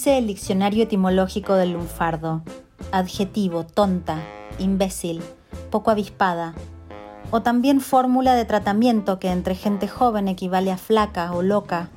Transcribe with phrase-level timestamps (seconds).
[0.00, 2.40] Dice el diccionario etimológico del lunfardo,
[2.90, 4.16] adjetivo, tonta,
[4.58, 5.20] imbécil,
[5.70, 6.54] poco avispada,
[7.30, 11.90] o también fórmula de tratamiento que entre gente joven equivale a flaca o loca.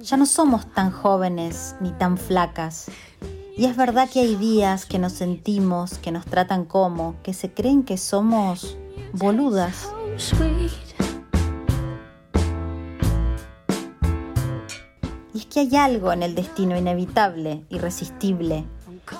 [0.00, 2.90] Ya no somos tan jóvenes ni tan flacas.
[3.56, 7.52] Y es verdad que hay días que nos sentimos, que nos tratan como, que se
[7.52, 8.76] creen que somos
[9.12, 9.92] boludas.
[15.50, 18.64] Que hay algo en el destino inevitable, irresistible,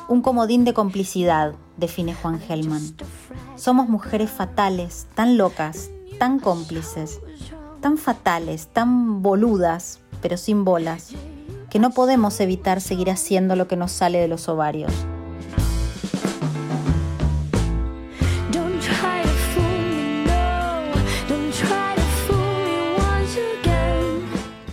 [0.09, 2.95] un comodín de complicidad, define Juan Gelman.
[3.57, 7.21] Somos mujeres fatales, tan locas, tan cómplices,
[7.81, 11.11] tan fatales, tan boludas, pero sin bolas,
[11.69, 14.93] que no podemos evitar seguir haciendo lo que nos sale de los ovarios.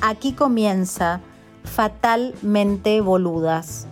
[0.02, 1.20] Aquí comienza
[1.78, 3.86] Fatalmente Boludas,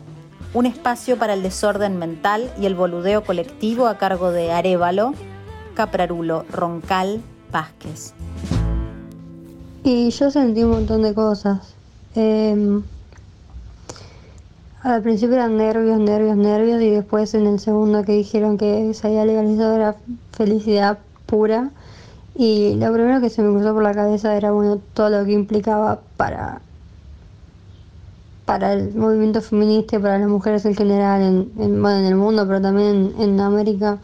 [0.55, 5.13] un espacio para el desorden mental y el boludeo colectivo a cargo de Arevalo,
[5.75, 8.15] Caprarulo, Roncal, Vázquez.
[9.83, 11.75] Y yo sentí un montón de cosas.
[12.15, 12.81] Em,
[14.81, 19.05] al principio eran nervios, nervios, nervios y después en el segundo que dijeron que se
[19.05, 19.95] había legalizado era
[20.31, 20.97] felicidad
[21.27, 21.69] pura.
[22.35, 25.33] Y lo primero que se me cruzó por la cabeza era bueno todo lo que
[25.33, 26.63] implicaba para,
[28.45, 32.45] para el movimiento feminista y para las mujeres en general en, en, en el mundo,
[32.47, 33.97] pero también en, América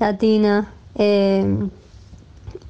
[0.00, 0.72] Latina.
[0.96, 1.68] Eh,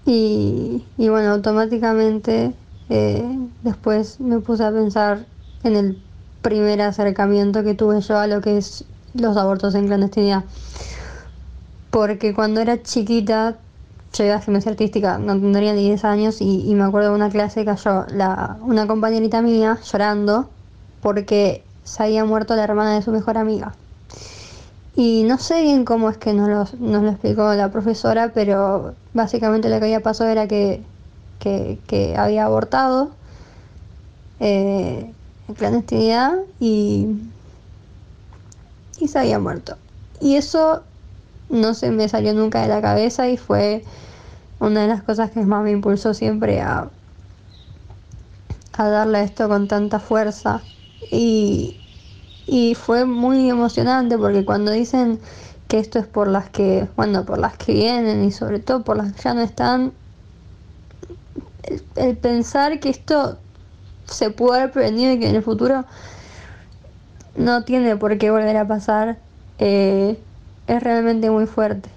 [0.07, 2.53] y, bueno, automáticamente
[2.91, 5.25] eh, después me puse a pensar
[5.63, 6.03] en el
[6.43, 10.45] primer acercamiento que tuve yo a lo que es los abortos en clandestinidad.
[11.91, 13.57] Porque cuando era chiquita
[14.13, 17.31] yo iba a gimnasia artística, no tendría ni 10 años y, me acuerdo de una
[17.31, 20.51] clase que cayó la, una compañerita mía llorando
[21.05, 23.75] porque se había muerto la hermana de su mejor amiga.
[24.97, 28.95] Y no sé bien cómo es que nos lo, nos lo explicó la profesora, pero
[29.13, 30.83] básicamente lo que había pasado era que,
[31.41, 33.11] que, había abortado
[34.41, 35.13] eh,
[35.47, 37.09] en clandestinidad y,
[38.99, 39.77] y se había muerto.
[40.23, 40.85] Y eso
[41.51, 43.85] no se me salió nunca de la cabeza y fue
[44.59, 46.89] una de las cosas que más me impulsó siempre a,
[48.73, 50.63] a darle esto con tanta fuerza.
[51.11, 51.77] Y,
[52.47, 55.21] y fue muy emocionante porque cuando dicen
[55.69, 58.97] que esto es por las que, bueno, por las que vienen y sobre todo por
[58.97, 59.93] las que ya no están,
[61.97, 63.39] el, pensar que esto
[64.07, 65.85] se puede haber prevenido y que en el futuro
[67.37, 69.19] no tiene por qué volver a pasar,
[69.59, 70.19] eh,
[70.67, 71.89] es realmente muy fuerte.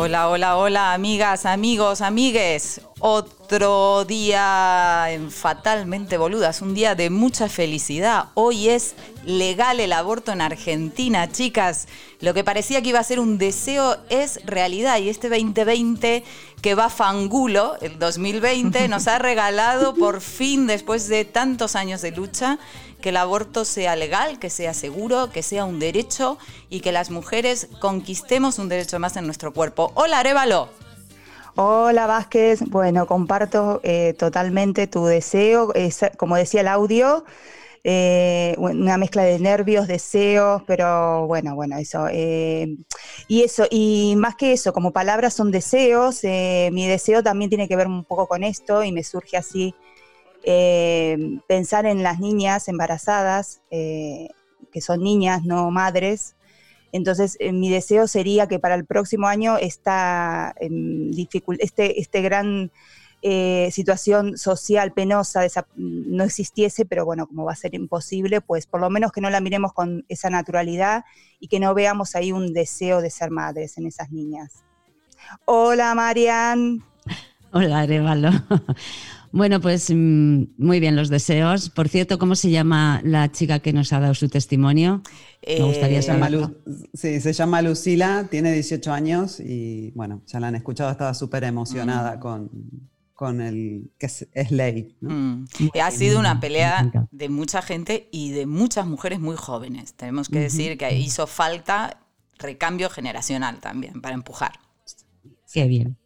[0.00, 2.80] Hola, hola, hola, amigas, amigos, amigues.
[3.00, 8.26] Otro día en Fatalmente Boludas, un día de mucha felicidad.
[8.34, 8.94] Hoy es
[9.24, 11.88] legal el aborto en Argentina, chicas.
[12.20, 16.22] Lo que parecía que iba a ser un deseo es realidad y este 2020
[16.62, 22.12] que va fangulo, el 2020, nos ha regalado por fin, después de tantos años de
[22.12, 22.60] lucha,
[23.00, 26.38] que el aborto sea legal, que sea seguro, que sea un derecho
[26.68, 29.92] y que las mujeres conquistemos un derecho más en nuestro cuerpo.
[29.94, 30.68] Hola, Arevalo.
[31.60, 35.72] Hola Vázquez, bueno, comparto eh, totalmente tu deseo,
[36.16, 37.24] como decía el audio,
[37.82, 42.06] eh, una mezcla de nervios, deseos, pero bueno, bueno, eso.
[42.12, 42.76] Eh,
[43.26, 47.74] y eso, y más que eso, como palabras son deseos, mi deseo también tiene que
[47.74, 49.74] ver un poco con esto y me surge así
[51.46, 56.36] pensar en las niñas embarazadas, que son niñas, no madres,
[56.92, 62.70] entonces, eh, mi deseo sería que para el próximo año esta este, este gran
[63.20, 65.46] eh, situación social penosa
[65.76, 69.28] no existiese, pero bueno, como va a ser imposible, pues por lo menos que no
[69.28, 71.04] la miremos con esa naturalidad
[71.40, 74.64] y que no veamos ahí un deseo de ser madres en esas niñas.
[75.44, 76.82] Hola, Marian.
[77.52, 78.30] Hola, Arevalo.
[79.32, 81.70] Bueno, pues mm, muy bien los deseos.
[81.70, 85.02] Por cierto, ¿cómo se llama la chica que nos ha dado su testimonio?
[85.46, 86.54] Me gustaría eh, saberlo.
[86.94, 91.44] sí, se llama Lucila, tiene 18 años y bueno, ya la han escuchado, estaba súper
[91.44, 92.20] emocionada mm.
[92.20, 92.50] con,
[93.14, 94.96] con el que es, ley.
[95.00, 95.44] Mm.
[95.82, 99.94] Ha sido una pelea de mucha gente y de muchas mujeres muy jóvenes.
[99.94, 102.00] Tenemos que decir que hizo falta
[102.38, 104.60] recambio generacional también para empujar.
[105.52, 105.96] Qué bien.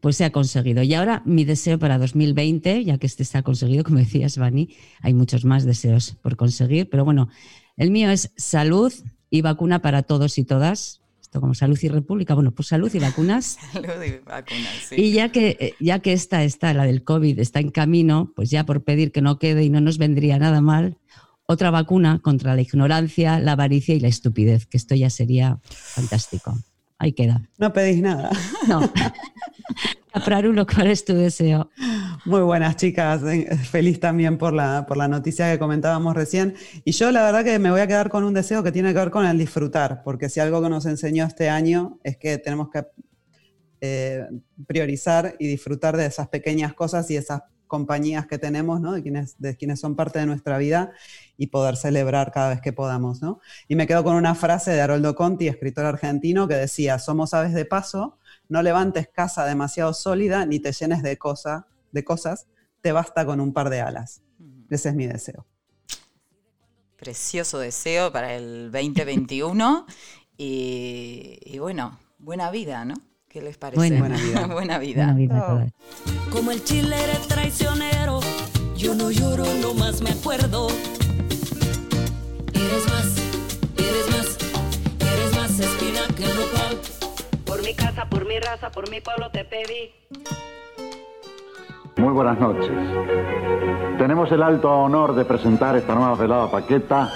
[0.00, 0.82] Pues se ha conseguido.
[0.82, 4.74] Y ahora mi deseo para 2020, ya que este se ha conseguido, como decías, Vani,
[5.00, 7.28] hay muchos más deseos por conseguir, pero bueno,
[7.76, 8.92] el mío es salud
[9.30, 11.00] y vacuna para todos y todas.
[11.20, 13.58] Esto como salud y república, bueno, pues salud y vacunas.
[13.72, 14.96] salud y vacunas, sí.
[14.96, 18.50] Y ya que, eh, ya que esta está, la del COVID, está en camino, pues
[18.50, 20.98] ya por pedir que no quede y no nos vendría nada mal,
[21.46, 26.56] otra vacuna contra la ignorancia, la avaricia y la estupidez, que esto ya sería fantástico.
[27.00, 27.40] Ahí queda.
[27.56, 28.30] No pedís nada.
[28.68, 28.92] No.
[30.50, 31.70] uno, ¿cuál es tu deseo?
[32.26, 36.54] Muy buenas chicas, eh, feliz también por la, por la noticia que comentábamos recién.
[36.84, 38.98] Y yo la verdad que me voy a quedar con un deseo que tiene que
[38.98, 42.68] ver con el disfrutar, porque si algo que nos enseñó este año es que tenemos
[42.68, 42.84] que
[43.80, 44.26] eh,
[44.66, 48.92] priorizar y disfrutar de esas pequeñas cosas y esas compañías que tenemos, ¿no?
[48.92, 50.92] de, quienes, de quienes son parte de nuestra vida
[51.38, 53.22] y poder celebrar cada vez que podamos.
[53.22, 53.40] ¿no?
[53.68, 57.54] Y me quedo con una frase de Haroldo Conti, escritor argentino, que decía, somos aves
[57.54, 58.18] de paso,
[58.48, 62.48] no levantes casa demasiado sólida ni te llenes de, cosa, de cosas,
[62.82, 64.20] te basta con un par de alas.
[64.68, 65.46] Ese es mi deseo.
[66.96, 69.86] Precioso deseo para el 2021
[70.36, 73.09] y, y bueno, buena vida, ¿no?
[73.30, 73.78] ¿Qué les parece?
[73.78, 74.46] Buena, Buena vida.
[74.52, 75.04] Buena vida.
[75.04, 76.32] Buena vida Oh.
[76.32, 78.18] Como el chile eres traicionero,
[78.76, 80.66] yo no lloro, no más me acuerdo.
[82.52, 83.16] Eres más,
[83.78, 84.38] eres más,
[84.98, 86.80] eres más espina que nopal.
[87.46, 89.92] Por mi casa, por mi raza, por mi pueblo te pedí.
[91.98, 92.68] Muy buenas noches.
[93.96, 97.12] Tenemos el alto honor de presentar esta nueva velada paqueta.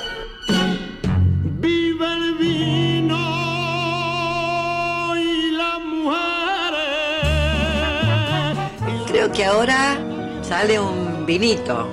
[9.14, 9.96] Creo que ahora
[10.42, 11.86] sale un vinito,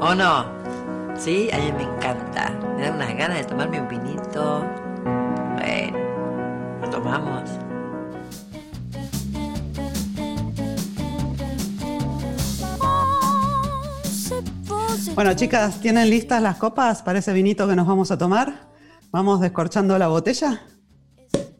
[0.00, 0.44] ¿o no?
[1.16, 2.50] Sí, a mí me encanta.
[2.76, 4.62] Me da unas ganas de tomarme un vinito.
[5.54, 5.98] Bueno,
[6.82, 7.48] lo tomamos.
[15.14, 18.68] Bueno, chicas, ¿tienen listas las copas para ese vinito que nos vamos a tomar?
[19.10, 20.60] Vamos descorchando la botella.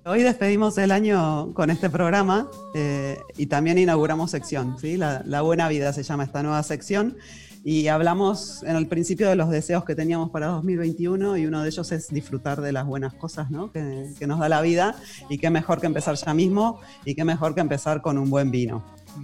[0.05, 4.97] Hoy despedimos el año con este programa eh, y también inauguramos sección, ¿sí?
[4.97, 7.17] La, la Buena Vida se llama esta nueva sección
[7.63, 11.69] y hablamos en el principio de los deseos que teníamos para 2021 y uno de
[11.69, 13.71] ellos es disfrutar de las buenas cosas ¿no?
[13.71, 14.97] que, que nos da la vida
[15.29, 18.51] y qué mejor que empezar ya mismo y qué mejor que empezar con un buen
[18.51, 18.83] vino.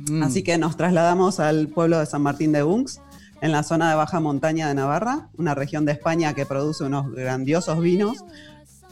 [0.08, 0.22] Mm.
[0.22, 3.00] Así que nos trasladamos al pueblo de San Martín de Bunx,
[3.40, 7.12] en la zona de baja montaña de Navarra, una región de España que produce unos
[7.12, 8.24] grandiosos vinos,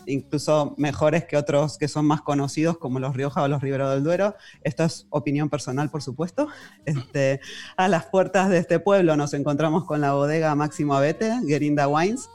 [0.06, 4.03] incluso mejores que otros que son más conocidos como los Rioja o los Ribero del
[4.05, 4.35] Duero.
[4.62, 6.49] Esto es opinión personal, por supuesto.
[6.85, 7.41] Este,
[7.76, 12.29] a las puertas de este pueblo nos encontramos con la bodega Máximo Abete, Gerinda Wines,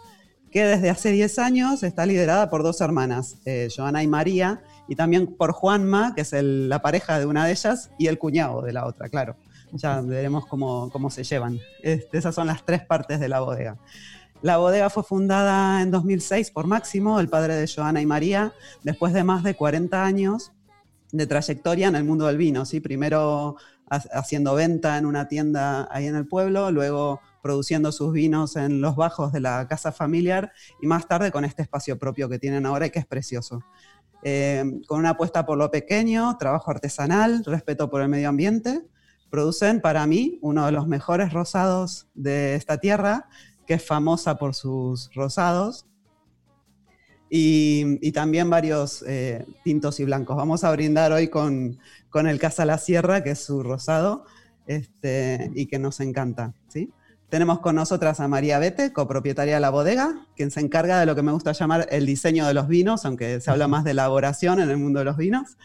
[0.51, 4.95] que desde hace 10 años está liderada por dos hermanas, eh, Joana y María, y
[4.97, 8.61] también por Juanma, que es el- la pareja de una de ellas, y el cuñado
[8.61, 9.37] de la otra, claro.
[9.73, 11.57] Ya veremos cómo, cómo se llevan.
[11.81, 13.77] Este, esas son las tres partes de la bodega.
[14.41, 18.53] La bodega fue fundada en 2006 por Máximo, el padre de Joana y María,
[18.83, 20.51] después de más de 40 años
[21.11, 22.65] de trayectoria en el mundo del vino.
[22.65, 22.79] ¿sí?
[22.79, 23.57] Primero
[23.89, 28.81] ha- haciendo venta en una tienda ahí en el pueblo, luego produciendo sus vinos en
[28.81, 30.51] los bajos de la casa familiar
[30.81, 33.63] y más tarde con este espacio propio que tienen ahora y que es precioso.
[34.23, 38.87] Eh, con una apuesta por lo pequeño, trabajo artesanal, respeto por el medio ambiente,
[39.31, 43.27] producen para mí uno de los mejores rosados de esta tierra,
[43.65, 45.85] que es famosa por sus rosados,
[47.33, 50.35] y, y también varios eh, tintos y blancos.
[50.35, 54.25] Vamos a brindar hoy con, con el Casa La Sierra, que es su rosado,
[54.67, 56.53] este, y que nos encanta.
[56.67, 56.91] ¿sí?
[57.29, 61.15] Tenemos con nosotras a María Bete, copropietaria de la bodega, quien se encarga de lo
[61.15, 64.59] que me gusta llamar el diseño de los vinos, aunque se habla más de elaboración
[64.59, 65.57] en el mundo de los vinos.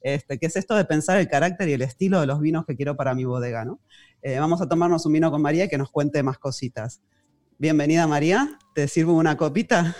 [0.00, 2.74] Este, que es esto de pensar el carácter y el estilo de los vinos que
[2.74, 3.66] quiero para mi bodega.
[3.66, 3.80] ¿no?
[4.22, 7.02] Eh, vamos a tomarnos un vino con María y que nos cuente más cositas.
[7.60, 9.94] Bienvenida María, ¿te sirvo una copita?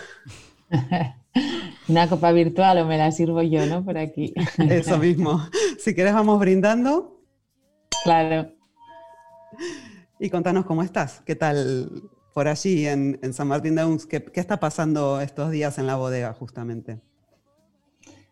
[1.89, 3.85] Una copa virtual o me la sirvo yo, ¿no?
[3.85, 4.33] Por aquí.
[4.71, 5.47] Eso mismo.
[5.79, 7.21] Si quieres vamos brindando.
[8.03, 8.51] Claro.
[10.19, 11.21] Y contanos cómo estás.
[11.27, 12.03] ¿Qué tal
[12.33, 14.07] por allí en, en San Martín de Uns?
[14.07, 17.03] ¿Qué, ¿Qué está pasando estos días en la bodega justamente?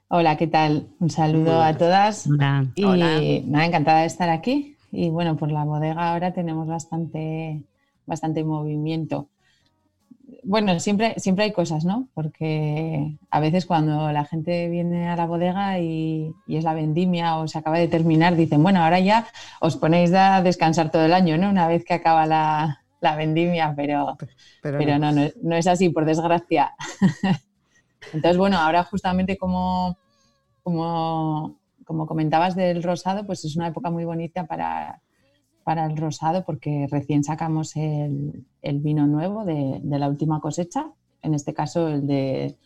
[0.08, 0.88] Hola, ¿qué tal?
[1.00, 2.26] Un saludo a todas.
[2.28, 2.66] Hola.
[2.74, 3.20] Y Hola.
[3.44, 4.78] nada, encantada de estar aquí.
[4.90, 7.62] Y bueno, por la bodega ahora tenemos bastante,
[8.08, 9.28] bastante movimiento.
[10.44, 12.08] Bueno, siempre, siempre hay cosas, ¿no?
[12.14, 17.36] Porque a veces cuando la gente viene a la bodega y, y es la vendimia
[17.38, 19.26] o se acaba de terminar, dicen, bueno, ahora ya
[19.60, 21.48] os ponéis a descansar todo el año, ¿no?
[21.48, 24.16] Una vez que acaba la, la vendimia, pero,
[24.60, 26.74] Pero, pero no, no, es- no es así, por desgracia.
[28.12, 29.96] Entonces, bueno, ahora justamente como,
[30.62, 35.00] como, como comentabas del rosado, pues es una época muy bonita para,
[35.68, 40.86] para el rosado porque recién sacamos el, el vino nuevo de, de, la última cosecha,
[41.20, 42.56] en este caso el de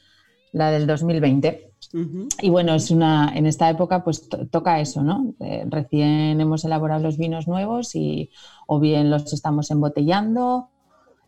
[0.53, 1.73] la del 2020.
[2.41, 5.35] Y bueno, es una, en esta época pues toca eso, ¿no?
[5.41, 8.31] Eh, recién hemos elaborado los vinos nuevos y
[8.69, 10.69] o bien los estamos embotellando,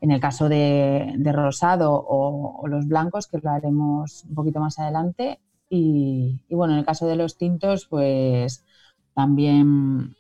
[0.01, 4.61] en el caso de, de rosado o, o, los blancos, que lo haremos un poquito
[4.61, 5.41] más adelante.
[5.69, 8.65] Y, y, bueno, en el caso de los tintos, pues
[9.13, 10.15] también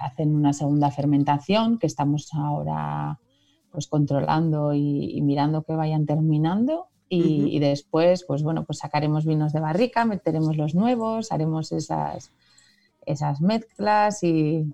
[0.00, 3.18] hacen una segunda fermentación que estamos ahora
[3.70, 7.52] pues controlando y, y mirando que vayan terminando y, uh -huh.
[7.52, 12.32] y, después, pues bueno, pues sacaremos vinos de barrica, meteremos los nuevos, haremos esas,
[13.06, 14.72] esas mezclas y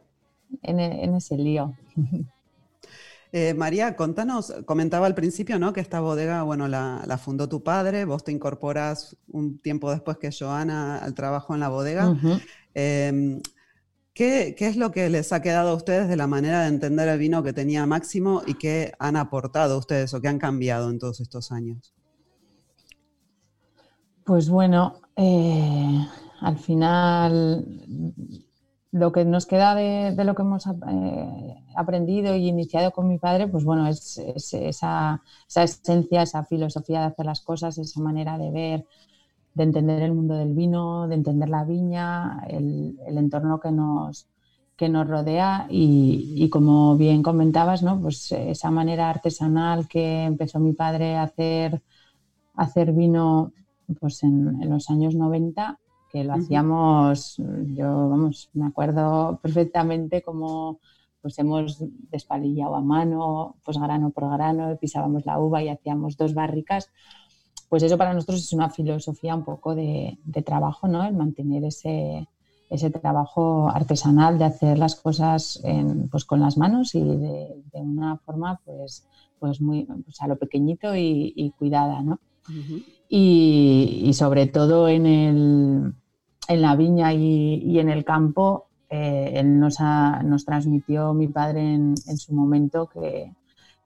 [0.62, 1.74] en, en ese lío.
[3.36, 5.72] Eh, María, contanos, comentaba al principio, ¿no?
[5.72, 10.18] Que esta bodega, bueno, la, la, fundó tu padre, vos te incorporas un tiempo después
[10.18, 12.10] que Joana al trabajo en la bodega.
[12.10, 12.40] Uh -huh.
[12.76, 13.40] eh,
[14.14, 17.08] ¿qué, ¿qué, es lo que les ha quedado a ustedes de la manera de entender
[17.08, 20.98] el vino que tenía Máximo y qué han aportado ustedes o qué han cambiado en
[20.98, 21.92] todos estos años?
[24.24, 26.06] Pues bueno, eh,
[26.40, 27.66] al final
[28.94, 33.48] lo que nos queda de, lo que hemos eh, aprendido y iniciado con mi padre,
[33.48, 38.38] pues bueno, es, es esa, esa, esencia, esa filosofía de hacer las cosas, esa manera
[38.38, 38.86] de ver,
[39.54, 44.26] de entender el mundo del vino, de entender la viña, el, el entorno que nos,
[44.76, 48.00] que nos rodea y, y, como bien comentabas, ¿no?
[48.00, 51.82] pues esa manera artesanal que empezó mi padre a hacer,
[52.54, 53.52] a hacer vino
[54.00, 55.78] pues en, en, los años 90,
[56.10, 56.42] que lo uh -huh.
[56.42, 57.36] hacíamos,
[57.74, 60.80] yo vamos, me acuerdo perfectamente como
[61.20, 66.34] pues hemos despalillado a mano, pues grano por grano, pisábamos la uva y hacíamos dos
[66.34, 66.90] barricas,
[67.74, 71.02] pues eso para nosotros es una filosofía un poco de, de trabajo, ¿no?
[71.02, 72.28] El mantener ese,
[72.70, 77.80] ese trabajo artesanal de hacer las cosas en, pues con las manos y de, de,
[77.80, 79.04] una forma pues,
[79.40, 82.20] pues muy pues a lo pequeñito y, y cuidada, ¿no?
[82.48, 82.84] Uh -huh.
[83.08, 85.94] y, y, sobre todo en, el,
[86.46, 91.26] en la viña y, y en el campo eh, él nos, ha, nos, transmitió mi
[91.26, 93.32] padre en, en su momento que,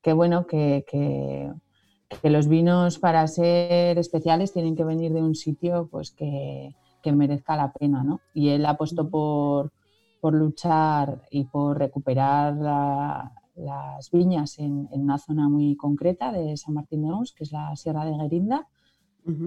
[0.03, 1.51] que bueno, que, que,
[2.09, 6.75] que, los vinos para ser especiales tienen que venir de un sitio pues que,
[7.11, 8.21] merezca la pena, ¿no?
[8.35, 9.73] Y él apostó por,
[10.21, 16.55] por luchar y por recuperar la, las viñas en, en, una zona muy concreta de
[16.59, 18.69] San Martín de Ons, que es la Sierra de Guerinda,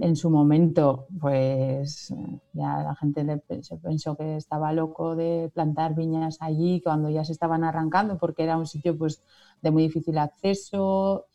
[0.02, 2.14] en su momento, pues
[2.54, 7.26] ya la gente le, se pensó que estaba loco de plantar viñas allí cuando ya
[7.26, 9.24] se estaban arrancando, porque era un sitio pues,
[9.62, 11.26] de muy difícil acceso,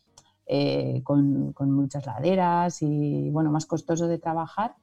[0.47, 4.75] eh, con, con, muchas laderas y bueno, más costoso de trabajar.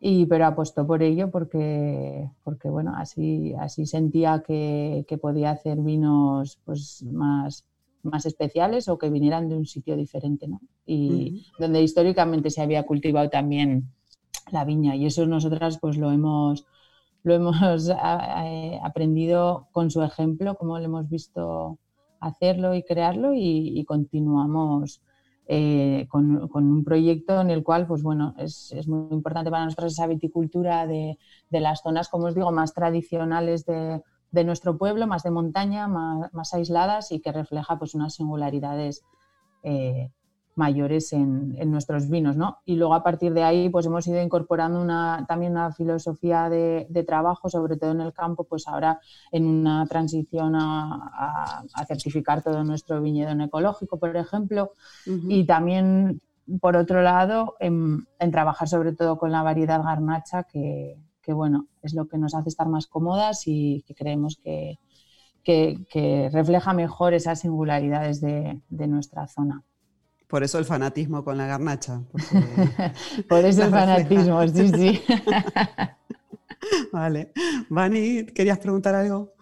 [0.00, 5.78] Y, pero apostó por ello porque, porque bueno, así, así sentía que, que podía hacer
[5.78, 7.64] vinos pues, más,
[8.02, 10.60] más especiales o que vinieran de un sitio diferente, ¿no?
[10.86, 11.58] Y uh -huh.
[11.60, 13.92] donde históricamente se había cultivado también
[14.50, 16.66] la viña y eso nosotras pues lo hemos
[17.22, 17.88] lo hemos
[18.44, 21.78] eh, aprendido con su ejemplo, como lo hemos visto
[22.22, 25.02] hacerlo y crearlo y, continuamos
[25.46, 29.92] eh, con, un proyecto en el cual, pues bueno, es, es, muy importante para nosotros
[29.92, 31.18] esa viticultura de,
[31.50, 34.00] de las zonas, como os digo, más tradicionales de,
[34.30, 39.02] de nuestro pueblo, más de montaña, más, más, aisladas y que refleja pues unas singularidades
[39.64, 40.10] eh,
[40.54, 42.58] mayores en, en, nuestros vinos, ¿no?
[42.64, 46.86] Y luego a partir de ahí pues hemos ido incorporando una, también una filosofía de,
[46.90, 51.86] de, trabajo, sobre todo en el campo, pues ahora en una transición a, a, a
[51.86, 54.72] certificar todo nuestro viñedo en ecológico, por ejemplo,
[55.06, 55.26] uh -huh.
[55.28, 56.20] y también
[56.60, 61.68] por otro lado en, en trabajar sobre todo con la variedad garnacha que, que bueno,
[61.82, 64.78] es lo que nos hace estar más cómodas y que creemos que,
[65.42, 69.62] que, que refleja mejor esas singularidades de, de, nuestra zona.
[70.32, 72.00] Por eso el fanatismo con la garnacha.
[73.28, 75.02] Por eso el fanatismo, sí, sí.
[76.92, 77.32] vale.
[77.68, 79.34] Vani, ¿querías preguntar algo?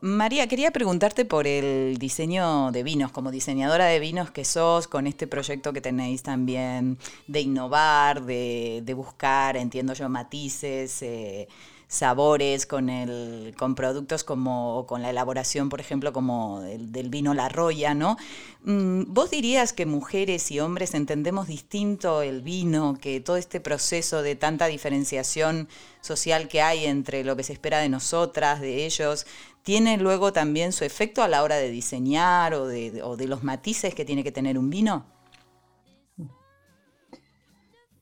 [0.00, 5.06] María, quería preguntarte por el diseño de vinos, como diseñadora de vinos que sos, con
[5.06, 11.48] este proyecto que tenéis también de innovar, de, de buscar, entiendo yo, matices, eh,
[11.90, 17.34] sabores con, el, con productos como con la elaboración, por ejemplo, como el, del vino
[17.34, 18.16] La Roya, ¿no?
[18.62, 24.22] Mm, ¿Vos dirías que mujeres y hombres entendemos distinto el vino, que todo este proceso
[24.22, 25.68] de tanta diferenciación
[26.00, 29.26] social que hay entre lo que se espera de nosotras, de ellos,
[29.64, 33.42] tiene luego también su efecto a la hora de diseñar o de, o de los
[33.42, 35.06] matices que tiene que tener un vino?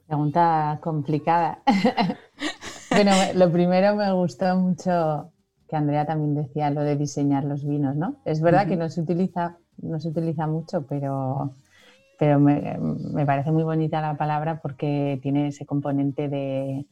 [0.07, 1.63] Pregunta complicada.
[2.99, 5.31] Bueno, lo primero me gustó mucho
[5.69, 8.17] que Andrea también decía lo de diseñar los vinos, ¿no?
[8.25, 11.55] Es verdad que no se utiliza, no se utiliza mucho, pero,
[12.19, 16.87] pero me, me parece muy bonita la palabra porque tiene ese componente de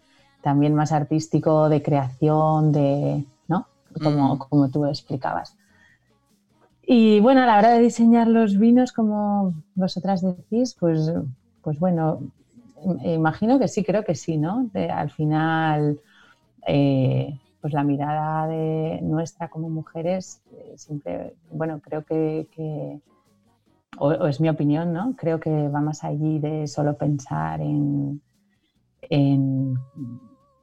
[0.44, 3.66] también más artístico, de creación, de, ¿no?
[4.00, 5.56] Como, como tú explicabas.
[6.86, 11.10] Y bueno, a la hora de diseñar los vinos, como vosotras decís, pues,
[11.62, 12.20] pues bueno,
[13.04, 14.70] imagino que sí, creo que sí, ¿no?
[14.74, 16.00] Al final,
[16.66, 23.00] eh, pues la mirada de nuestra como mujeres eh, siempre, bueno, creo que,
[23.98, 25.14] o, es mi opinión, ¿no?
[25.16, 28.20] Creo que va más allí de solo pensar en,
[29.02, 29.74] en,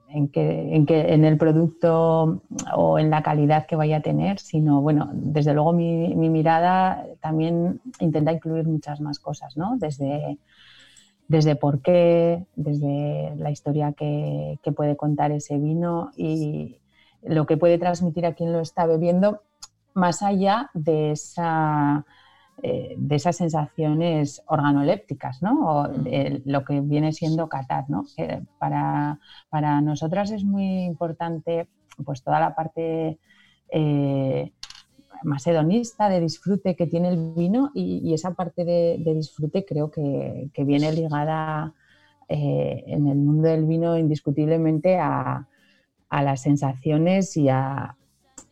[0.09, 2.41] en que, en que en el producto
[2.75, 7.05] o en la calidad que vaya a tener, sino, bueno, desde luego mi, mi mirada
[7.19, 9.75] también intenta incluir muchas más cosas, ¿no?
[9.77, 10.37] Desde,
[11.33, 16.77] desde por qué, desde la historia que, que puede contar ese vino y
[17.23, 19.41] lo que puede transmitir a quien lo está bebiendo,
[19.95, 22.05] más allá de esa
[22.61, 25.53] eh, de esas sensaciones organolépticas, ¿no?
[25.67, 28.05] O de lo que viene siendo catar, ¿no?
[28.15, 31.67] Que para, para nosotras es muy importante
[32.05, 33.17] pues toda la parte
[33.69, 34.51] eh,
[35.23, 40.91] más de disfrute que tiene el vino y, esa parte de, disfrute creo que, viene
[40.91, 41.73] ligada
[42.27, 45.47] eh, en el mundo del vino indiscutiblemente a,
[46.09, 47.49] las sensaciones y,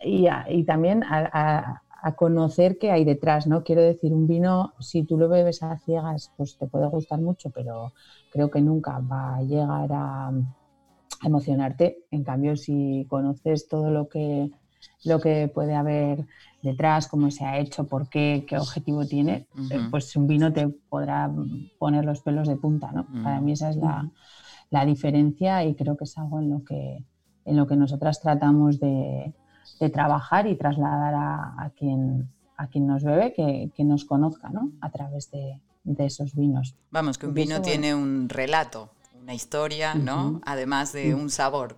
[0.02, 1.82] y, a- y también a,
[2.16, 3.64] conocer qué hay detrás, ¿no?
[3.64, 7.52] Quiero decir, un vino, si tú lo bebes a ciegas, pues te puede gustar mucho,
[7.52, 7.94] pero
[8.32, 12.06] creo que nunca va a llegar a, a emocionarte.
[12.12, 14.50] En cambio, si conoces todo lo que,
[15.06, 16.26] lo que puede haber
[16.62, 20.68] detrás, cómo se ha hecho, por qué, qué objetivo tiene, eh, pues un vino te
[20.68, 21.30] podrá
[21.80, 23.06] poner los pelos de punta, ¿no?
[23.24, 24.10] Para mí esa es la,
[24.70, 27.04] la diferencia y creo que es algo en lo que,
[27.46, 29.34] en lo que nosotras tratamos de,
[29.80, 34.50] de trabajar y trasladar a, a quien, a quien nos bebe, que, que nos conozca
[34.50, 34.72] ¿no?
[34.82, 36.76] a través de, de esos vinos.
[36.92, 40.42] Vamos, que un vino eso, tiene un relato, una historia, ¿no?
[40.46, 41.78] Además de un sabor.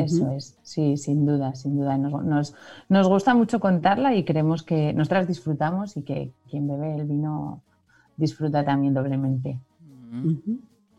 [0.00, 1.98] Eso es, sí, sin duda, sin duda.
[1.98, 2.54] Nos, nos,
[2.88, 7.62] nos gusta mucho contarla y creemos que nosotras disfrutamos y que quien bebe el vino
[8.16, 9.58] disfruta también doblemente.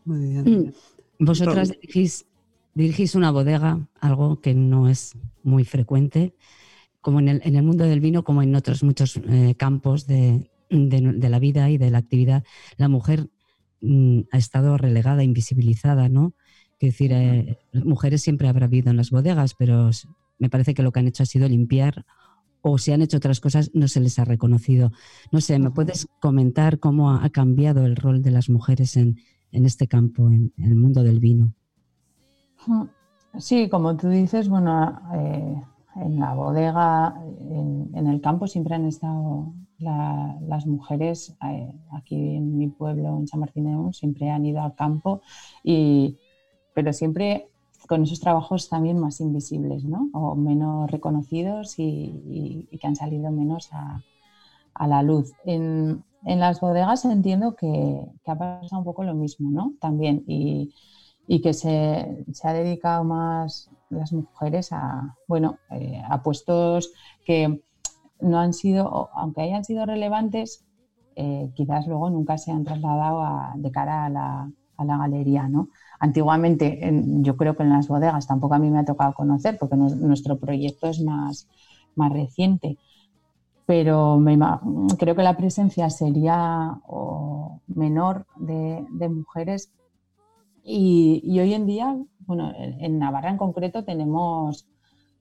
[0.06, 0.74] Muy bien.
[1.20, 2.26] Vosotras Ro- dirigís,
[2.74, 6.34] dirigís una bodega, algo que no es muy frecuente,
[7.02, 10.50] como en el, en el mundo del vino, como en otros muchos eh, campos de,
[10.70, 12.44] de- de la vida y de la actividad.
[12.78, 13.30] La mujer
[13.82, 16.34] mm, ha estado relegada, invisibilizada, ¿no?
[16.88, 19.89] Es decir, eh, mujeres siempre habrá habido en las bodegas, pero
[20.38, 22.06] me parece que lo que han hecho ha sido limpiar
[22.62, 24.91] o si han hecho otras cosas no se les ha reconocido.
[25.32, 29.17] No sé, ¿me puedes comentar cómo ha, cambiado el rol de las mujeres en,
[29.54, 31.54] en este campo, en, en el mundo del vino?
[33.38, 35.62] Sí, como tú dices, bueno, eh,
[35.96, 37.15] en la bodega,
[37.50, 43.17] en, en el campo siempre han estado la- las mujeres, eh, aquí en mi pueblo,
[43.19, 45.22] en San Martín de siempre han ido al campo,
[45.63, 46.17] y,
[46.74, 47.48] pero siempre
[47.88, 50.10] con esos trabajos también más invisibles, ¿no?
[50.14, 54.04] O menos reconocidos y, y- y que han salido menos a,
[54.74, 55.32] a la luz.
[55.46, 59.74] En, en las bodegas entiendo que, que ha pasado un poco lo mismo, ¿no?
[59.80, 60.74] También, y,
[61.28, 66.92] y que se, se ha dedicado más las mujeres a, bueno, eh, a puestos
[67.26, 67.62] que
[68.20, 70.66] no han sido, aunque hayan sido relevantes,
[71.16, 75.48] eh, quizás luego nunca se han trasladado a- de cara a la, a la galería,
[75.50, 75.70] ¿no?
[76.04, 79.58] Antiguamente, en- yo creo que en las bodegas tampoco a mí me ha tocado conocer,
[79.58, 81.48] porque nuestro proyecto es más,
[81.96, 82.78] más reciente,
[83.66, 84.38] pero me
[85.00, 89.72] creo que la presencia sería o, menor de, de mujeres.
[90.62, 94.66] Y, y hoy en día, bueno, en, en Navarra en concreto tenemos,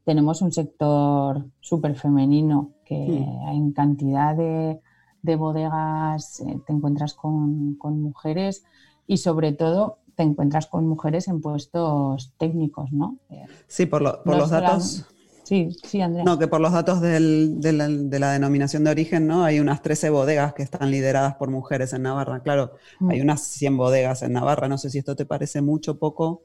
[0.05, 4.81] tenemos un sector súper femenino que en cantidad de,
[5.23, 8.65] de bodegas eh, te encuentras con, con mujeres
[9.07, 13.17] y sobre todo te encuentras con mujeres en puestos técnicos, ¿no?
[13.31, 15.07] Eh, Sí, por, lo- por no los datos.
[15.45, 16.25] Sí, sí, Andrea.
[16.25, 19.45] No, que por los datos del- de, la, de la denominación de origen, ¿no?
[19.45, 22.41] Hay unas 13 bodegas que están lideradas por mujeres en Navarra.
[22.43, 23.11] Claro, Mm.
[23.11, 24.69] hay unas 100 bodegas en Navarra.
[24.69, 26.43] No sé si esto te parece mucho, poco.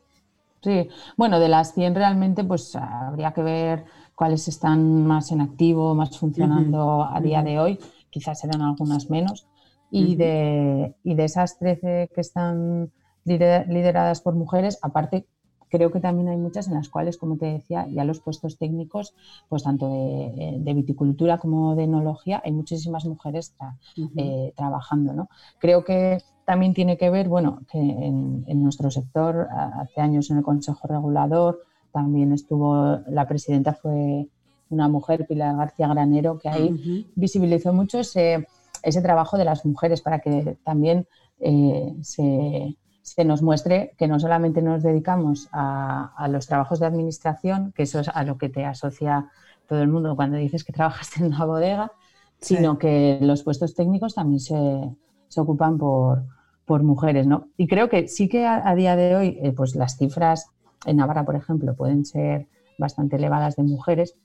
[0.63, 5.93] Sí, bueno, de las 100 realmente pues habría que ver cuáles están más en activo,
[5.93, 9.45] más funcionando a día de hoy, quizás serán algunas menos,
[9.91, 12.91] y, de, y de esas 13 que están
[13.28, 15.26] lider- lideradas por mujeres, aparte
[15.70, 19.13] creo que también hay muchas en las cuales, como te decía, ya los puestos técnicos,
[19.50, 23.76] pues tanto de, de viticultura como de enología, hay muchísimas mujeres tra-
[24.16, 25.12] eh, trabajando.
[25.12, 25.28] ¿no?
[25.60, 30.38] Creo que también tiene que ver, bueno, que en, en nuestro sector, hace años en
[30.38, 31.60] el Consejo Regulador,
[31.92, 34.26] también estuvo, la presidenta fue
[34.70, 36.70] una mujer, Pilar García Granero, que ahí
[37.16, 38.48] visibilizó mucho ese,
[38.84, 41.06] ese trabajo de las mujeres para que también
[41.40, 42.74] eh, se,
[43.08, 47.84] se nos muestre que no solamente nos dedicamos a, a los trabajos de administración, que
[47.84, 49.30] eso es a lo que te asocia
[49.65, 51.93] todo el mundo cuando dices que trabajas en una bodega,
[52.41, 54.93] sino que los puestos técnicos también se,
[55.30, 56.26] se ocupan por,
[56.65, 57.48] por mujeres, ¿no?
[57.56, 60.52] Y creo que sí que a, a día de hoy, eh, pues las cifras
[60.86, 64.15] en Navarra, por ejemplo, pueden ser bastante elevadas de mujeres,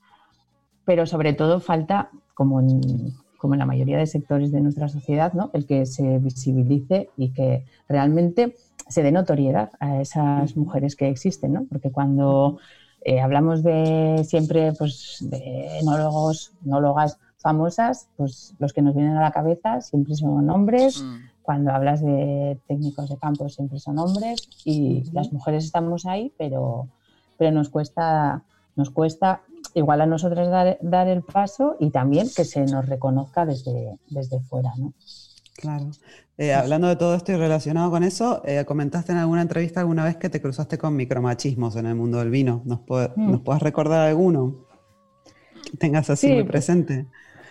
[0.83, 5.33] pero sobre todo falta, como en, como en la mayoría de sectores de nuestra sociedad,
[5.33, 5.51] ¿no?
[5.53, 8.55] el que se visibilice y que realmente
[8.87, 11.65] se dé notoriedad a esas mujeres que existen, ¿no?
[11.69, 12.59] porque cuando
[13.05, 19.21] eh, hablamos de siempre pues, de enólogos, enólogas famosas, pues los que nos vienen a
[19.21, 21.03] la cabeza siempre son hombres.
[21.41, 26.87] Cuando hablas de técnicos de campo siempre son hombres y las mujeres estamos ahí, pero,
[27.37, 28.43] pero nos cuesta,
[28.77, 29.41] nos cuesta
[29.73, 34.39] igual a nosotras dar, dar el paso y también que se nos reconozca desde, desde
[34.39, 34.71] fuera.
[34.77, 34.93] ¿no?
[35.55, 35.91] Claro.
[36.37, 40.03] Eh, hablando de todo esto y relacionado con eso, eh, comentaste en alguna entrevista alguna
[40.03, 42.61] vez que te cruzaste con micromachismos en el mundo del vino.
[42.65, 43.31] ¿Nos, puede- Mm.
[43.31, 44.55] ¿nos puedes recordar alguno?
[45.71, 47.05] Que tengas así Sí, muy presente.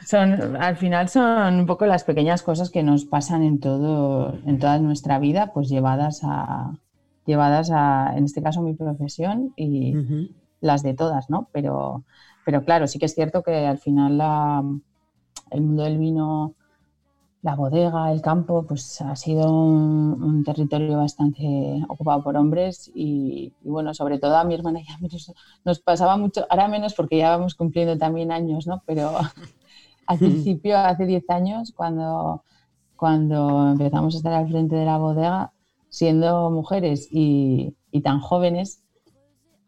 [0.04, 4.58] Son, al final son un poco las pequeñas cosas que nos pasan en todo, en
[4.58, 6.72] toda nuestra vida, pues llevadas a,
[7.24, 9.94] llevadas a, en este caso, mi profesión y
[10.60, 11.48] las de todas, ¿no?
[11.52, 12.02] Pero,
[12.44, 14.64] pero claro, sí que es cierto que al final la-
[15.52, 16.54] el mundo del vino,
[17.42, 21.44] la bodega, el campo, pues ha sido un, un territorio bastante
[21.88, 25.32] ocupado por hombres y, y bueno, sobre todo a mi hermana y a mí nos,
[25.64, 28.82] nos pasaba mucho, ahora menos porque ya vamos cumpliendo también años, ¿no?
[28.86, 29.12] Pero
[30.06, 32.44] al principio, hace 10 años, cuando,
[32.96, 35.52] cuando empezamos a estar al frente de la bodega,
[35.88, 38.82] siendo mujeres y, y tan jóvenes,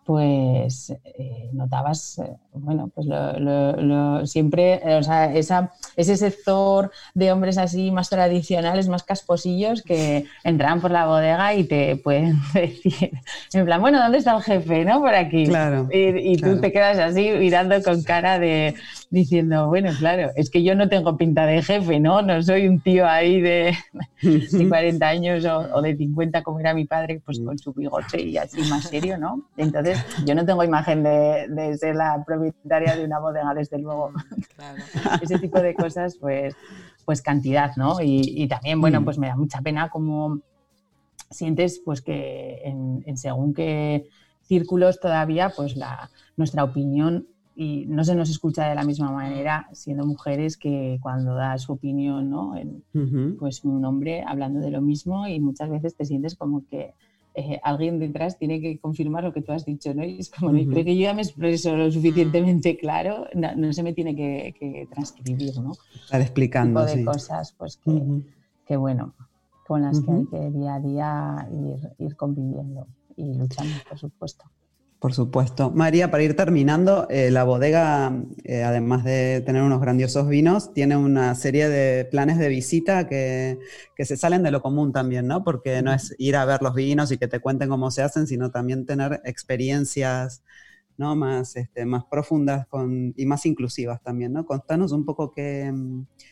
[0.05, 6.17] pues eh, notabas, eh, bueno, pues lo, lo- lo- siempre, eh, o sea, esa, ese
[6.17, 11.97] sector de hombres así más tradicionales, más casposillos, que entran por la bodega y te
[11.97, 13.11] pueden decir,
[13.53, 14.85] en plan, bueno, ¿dónde está el jefe?
[14.85, 15.01] ¿No?
[15.01, 15.47] Por aquí.
[15.47, 16.57] Claro, Y, y claro.
[16.57, 18.75] tú te quedas así mirando con cara de,
[19.15, 22.21] diciendo, bueno, claro, es que yo no tengo pinta de jefe, ¿no?
[22.21, 23.75] No soy un tío ahí de,
[24.23, 28.21] de 40 años o, o de 50 como era mi padre, pues con su bigote
[28.21, 29.43] y así más serio, ¿no?
[29.57, 34.13] Entonces, yo no tengo imagen de, de ser la propietaria de una bodega, desde luego.
[35.23, 36.55] Ese tipo de cosas, pues,
[37.05, 38.01] pues cantidad, ¿no?
[38.03, 39.05] Y, y también, bueno, Mm.
[39.05, 40.41] pues me da mucha pena como
[41.31, 44.07] sientes pues que en, en según qué
[44.43, 49.69] círculos todavía pues la, nuestra opinión y no se nos escucha de la misma manera
[49.73, 52.57] siendo mujeres que cuando da su opinión ¿no?
[52.57, 52.83] En,
[53.39, 56.95] pues un hombre hablando de lo mismo y muchas veces te sientes como que
[57.35, 60.05] eh, alguien detrás tiene que confirmar lo que tú has dicho, ¿no?
[60.05, 60.71] Y es como, Ujú.
[60.71, 64.55] creo que yo ya me expreso lo suficientemente claro, no, no se me tiene que,
[64.59, 65.73] que transcribir, ¿no?
[65.95, 67.05] Estar explicando, tipo de sí.
[67.05, 67.91] cosas, pues que,
[68.65, 69.15] que bueno,
[69.67, 72.87] con las que hay que día a día ir, ir conviviendo
[73.17, 74.45] y luchando, por supuesto.
[75.05, 75.71] Por supuesto.
[75.71, 80.97] María, para ir terminando, eh, la bodega, eh, además de tener unos grandiosos vinos, tiene
[80.97, 83.59] una serie de planes de visita que,
[83.95, 85.45] que se salen de lo común también, ¿no?
[85.45, 88.27] Porque no es ir a ver los vinos y que te cuenten cómo se hacen,
[88.27, 90.43] sino también tener experiencias
[90.97, 91.15] ¿no?
[91.15, 94.47] más, este, más profundas con, y más inclusivas también, ¿no?
[94.47, 95.71] Contanos un poco qué,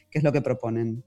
[0.08, 1.04] qué es lo que proponen.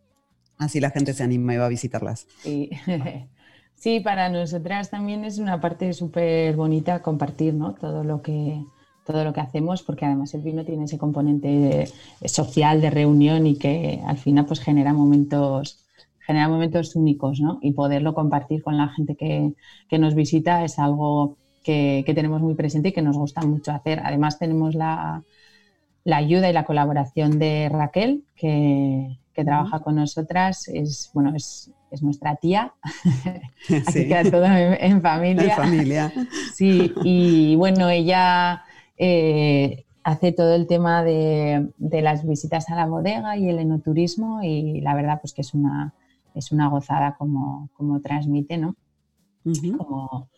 [0.60, 2.28] Así la gente se anima y va a visitarlas.
[2.44, 2.70] Sí.
[3.76, 7.74] Sí, para nosotras también es una parte súper bonita compartir ¿no?
[7.74, 8.64] todo, lo que,
[9.06, 11.88] todo lo que hacemos, porque además el vino tiene ese componente
[12.26, 15.86] social de reunión y que al final pues, genera, momentos,
[16.26, 17.60] genera momentos únicos ¿no?
[17.62, 19.54] y poderlo compartir con la gente que,
[19.88, 23.72] que nos visita es algo que, que tenemos muy presente y que nos gusta mucho
[23.72, 24.00] hacer.
[24.04, 25.24] Además tenemos la,
[26.06, 31.72] la ayuda y la colaboración de Raquel, que, que trabaja con nosotras, es, bueno, es,
[31.96, 32.74] es nuestra tía,
[33.92, 34.08] Sí.
[34.08, 35.44] queda todo en, en familia.
[35.44, 36.14] En familia.
[36.54, 38.64] Sí, y bueno, ella
[38.98, 44.42] eh, hace todo el tema de, de las visitas a la bodega y el enoturismo
[44.44, 45.94] y la verdad pues que es una,
[46.36, 48.76] es una gozada como, como transmite, ¿no?
[49.78, 50.30] Como,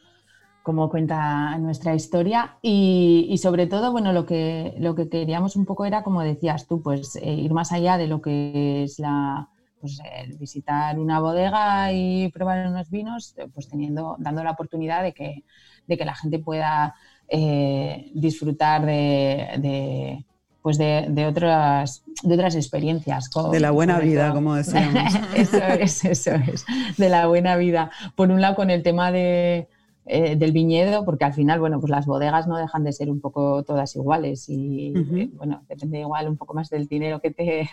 [0.64, 5.66] como cuenta nuestra historia y, y sobre todo, bueno, lo que, lo que queríamos un
[5.66, 9.48] poco era, como decías tú, pues eh, ir más allá de lo que es la,
[9.96, 15.14] pues, visitar una bodega y probar unos vinos, eh, pues teniendo, dando la oportunidad de
[15.14, 15.44] que,
[15.88, 16.96] de que la gente pueda
[17.30, 20.26] eh, disfrutar de, de
[20.62, 23.30] pues de, otras, de otras experiencias.
[23.52, 25.14] de la buena vida, como decíamos.
[25.36, 26.66] eso es, eso es,
[26.98, 27.90] de la buena vida.
[28.16, 29.70] Por un lado, con el tema de,
[30.10, 33.20] eh, del viñedo, porque al final, bueno, pues las bodegas no dejan de ser un
[33.20, 34.94] poco todas iguales y,
[35.36, 37.70] bueno, depende igual un poco más del dinero que te,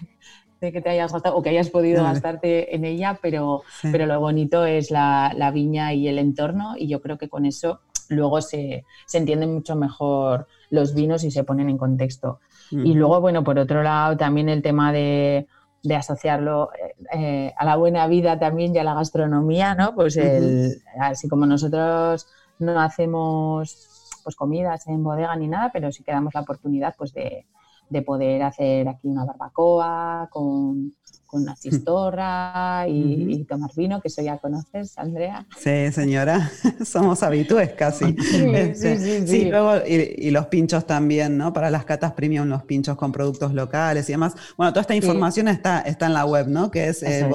[0.73, 4.65] que te hayas gastado o que hayas podido gastarte en ella, pero, pero lo bonito
[4.65, 8.85] es la, la, viña y el entorno y yo creo que con eso luego se,
[9.07, 12.41] se entienden mucho mejor los vinos y se ponen en contexto.
[12.71, 15.47] Y luego, bueno, por otro lado, también el tema de,
[15.85, 19.95] de asociarlo eh, eh, a la buena vida también y a la gastronomía, ¿no?
[19.95, 22.27] Pues el, así como nosotros
[22.59, 27.13] no hacemos pues comidas en bodega ni nada, pero sí que damos la oportunidad pues
[27.13, 27.47] de,
[27.89, 30.95] de poder hacer aquí una barbacoa con,
[31.27, 35.47] con una chistorra y, tomar vino, que eso ya conoces, Andrea.
[35.59, 36.51] Sí, señora,
[36.85, 38.17] somos habitués casi.
[38.21, 41.53] Sí, este, sí, sí, luego, y, los pinchos también, ¿no?
[41.53, 44.35] Para las catas premium, los pinchos con productos locales y demás.
[44.57, 46.71] Bueno, toda esta información está, está en la web, ¿no?
[46.71, 47.29] Que es, eh,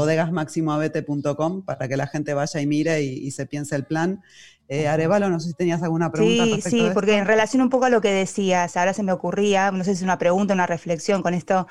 [1.66, 4.22] para que la gente vaya y mire y, se piense el plan.
[4.72, 6.46] Eh, Arevalo, no sé si tenías alguna pregunta.
[6.46, 9.72] Sí, sí, porque en relación un poco a lo que decías, ahora se me ocurría,
[9.72, 11.68] no sé si es una pregunta, una reflexión con esto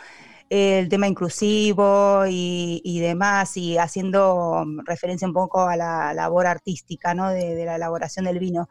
[0.50, 7.30] el tema inclusivo y, demás, y haciendo referencia un poco a la labor artística ¿no?
[7.30, 8.68] de, la elaboración del vino.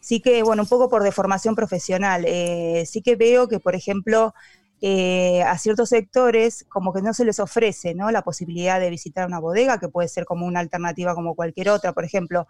[0.00, 4.34] Sí que, bueno, un poco por deformación profesional, eh, sí que veo que, por ejemplo,
[4.80, 8.10] eh, a ciertos sectores como que no se les ofrece ¿no?
[8.10, 11.92] la posibilidad de visitar una bodega, que puede ser como una alternativa como cualquier otra,
[11.92, 12.48] por ejemplo,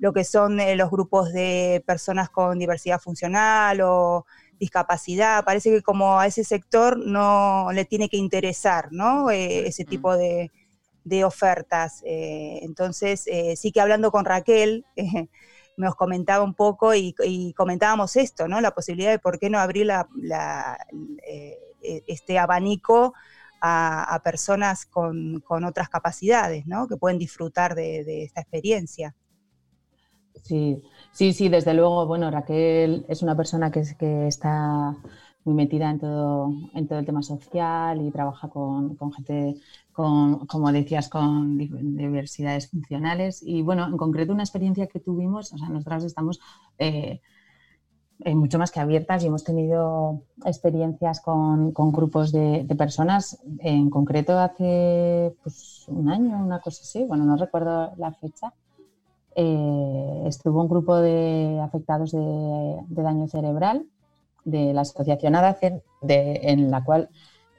[0.00, 4.26] lo que son eh, los grupos de personas con diversidad funcional o
[4.60, 5.44] discapacidad.
[5.44, 9.30] Parece que como a ese sector no le tiene que interesar ¿no?
[9.30, 10.50] Eh, ese tipo de,
[11.24, 12.02] ofertas.
[12.04, 14.84] Eh, entonces, eh, sí que hablando con Raquel,
[15.76, 17.14] nos comentaba un poco y,
[17.56, 18.60] comentábamos esto, ¿no?
[18.60, 20.06] La posibilidad de por qué no abrir la,
[21.80, 23.14] este abanico
[23.60, 26.86] a, personas con, otras capacidades, ¿no?
[26.86, 29.16] Que pueden disfrutar de, de esta experiencia.
[30.42, 32.06] Sí, Sí, sí, desde luego.
[32.06, 34.96] Bueno, Raquel es una persona que, que está
[35.44, 39.56] muy metida en todo, en todo el tema social y trabaja con, gente,
[39.92, 43.42] con, como decías, con diversidades funcionales.
[43.44, 46.40] Y bueno, en concreto una experiencia que tuvimos, o sea, nosotras estamos
[46.78, 47.20] eh,
[48.20, 54.38] eh, mucho más que abiertas y hemos tenido experiencias con, grupos de, personas, en concreto
[54.38, 58.52] hace pues, un año, una cosa así, bueno, no recuerdo la fecha,
[59.36, 63.86] eh, estuvo un grupo de afectados de, daño cerebral
[64.44, 67.08] de la asociación ADACER, en la cual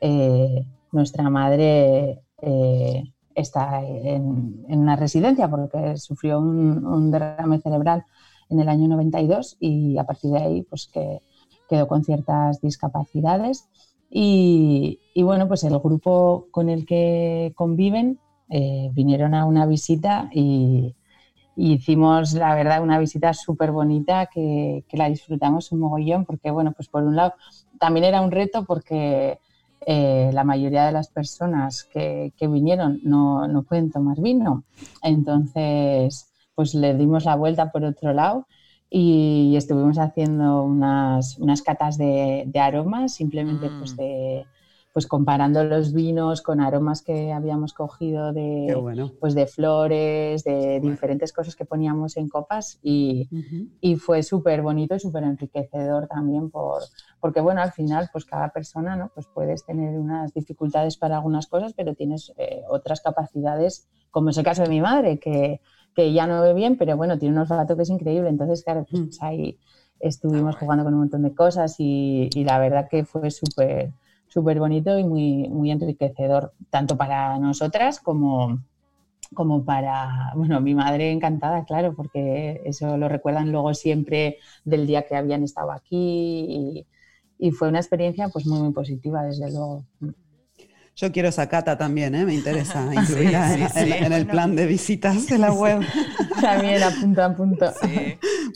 [0.01, 3.03] eh, nuestra madre eh,
[3.35, 8.03] está en, una residencia porque sufrió un, derrame cerebral
[8.49, 11.21] en el año 92 y a partir de ahí pues que
[11.69, 13.69] quedó con ciertas discapacidades.
[14.09, 18.19] Y, y bueno pues el grupo con el que conviven
[18.93, 20.93] vinieron a una visita y,
[21.55, 26.87] hicimos, la verdad, una visita súper bonita que, la disfrutamos un mogollón porque, bueno, pues
[26.87, 27.33] por un lado
[27.79, 29.39] también era un reto porque
[29.85, 34.63] eh, la mayoría de las personas que, vinieron no, no, pueden tomar vino.
[35.03, 38.47] Entonces, pues le dimos la vuelta por otro lado
[38.89, 43.97] y estuvimos haciendo unas, unas catas de, aromas, simplemente pues mm.
[43.97, 44.45] de
[44.93, 48.75] pues comparando los vinos con aromas que habíamos cogido de,
[49.19, 53.29] pues de flores, de diferentes cosas que poníamos en copas y,
[53.99, 56.81] fue súper bonito y súper enriquecedor también por,
[57.19, 59.11] porque bueno, al final pues cada persona ¿no?
[59.13, 64.37] pues puedes tener unas dificultades para algunas cosas, pero tienes eh, otras capacidades, como es
[64.37, 65.61] el caso de mi madre, que,
[65.95, 68.85] que ya no ve bien, pero bueno, tiene unos olfato que es increíble, entonces claro,
[68.89, 69.57] pues, ahí
[69.99, 73.93] estuvimos jugando con un montón de cosas y, y la verdad que fue súper
[74.31, 78.63] súper bonito y muy, muy enriquecedor, tanto para nosotras como,
[79.33, 85.05] como para, bueno, mi madre encantada, claro, porque eso lo recuerdan luego siempre del día
[85.05, 86.87] que habían estado aquí y,
[87.37, 89.83] y fue una experiencia pues muy, muy positiva, desde luego.
[90.95, 92.25] Yo quiero esa cata también, ¿eh?
[92.25, 95.81] me interesa incluirla en, el plan de visitas de la web.
[96.41, 97.73] También a punto a punto.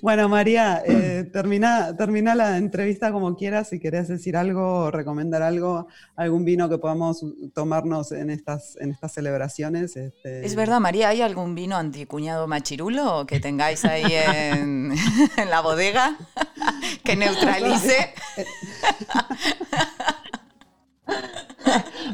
[0.01, 3.69] Bueno, María, eh, termina, termina la entrevista como quieras.
[3.69, 8.91] Si querés decir algo o recomendar algo, algún vino que podamos tomarnos en estas, en
[8.91, 9.95] estas celebraciones.
[9.95, 14.93] Este, es verdad, María, ¿hay algún vino anticuñado machirulo que tengáis ahí en,
[15.37, 16.17] en la bodega
[17.03, 18.13] que neutralice?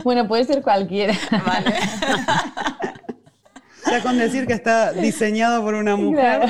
[0.04, 1.14] Bueno, puede ser cualquiera.
[1.46, 1.76] Vale.
[4.04, 6.42] Con decir que está diseñado por una mujer,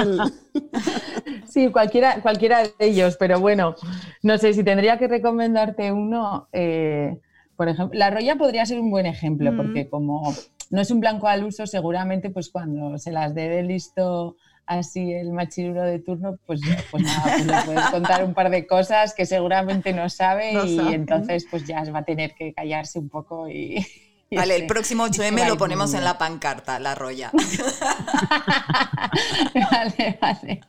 [0.00, 0.20] el...
[1.48, 3.74] Sí, cualquiera, cualquiera de ellos, pero bueno,
[4.22, 6.48] no sé si tendría que recomendarte uno.
[6.52, 7.16] eh,
[7.56, 9.56] por ejemplo, la roya podría ser un buen ejemplo, Mm.
[9.56, 10.34] porque como
[10.70, 14.36] no es un blanco al uso, seguramente pues cuando se las dé de listo
[14.66, 18.66] así el machiruro de turno, pues, pues nada, pues le puedes contar un par de
[18.66, 20.94] cosas que seguramente no sabe No y sabe.
[20.94, 23.86] entonces pues ya va a tener que callarse un poco y...
[24.30, 27.30] Vale, el se- próximo y se 8M va lo ponemos en la pancarta, la roya.
[29.70, 30.60] vale, vale.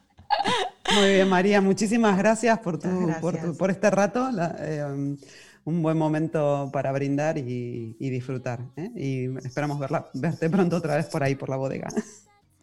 [0.96, 2.90] Muy bien, María, muchísimas gracias por, tu,
[3.22, 4.30] por, tu- por este rato.
[4.32, 5.18] la- eh, um,
[5.66, 8.60] un buen momento para brindar y, y disfrutar.
[8.76, 8.92] ¿eh?
[8.96, 11.88] Y esperamos verla, verte pronto otra vez por ahí, por la bodega.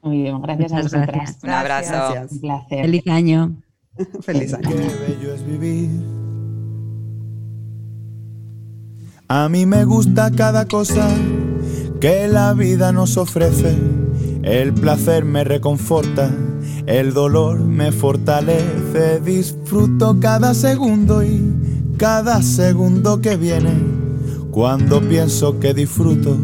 [0.02, 1.06] Muy bien, gracias a vosotras.
[1.08, 1.38] gracias.
[1.42, 1.90] Un abrazo.
[1.92, 2.32] Gracias.
[2.32, 2.80] Un placer.
[2.82, 3.56] Feliz año.
[4.22, 4.68] Feliz año.
[4.70, 6.21] Qué bello es vivir.
[9.34, 11.08] A mí me gusta cada cosa
[12.02, 13.74] que la vida nos ofrece.
[14.42, 16.30] El placer me reconforta,
[16.84, 19.20] el dolor me fortalece.
[19.24, 21.40] Disfruto cada segundo y
[21.96, 23.72] cada segundo que viene.
[24.50, 26.36] Cuando pienso que disfruto,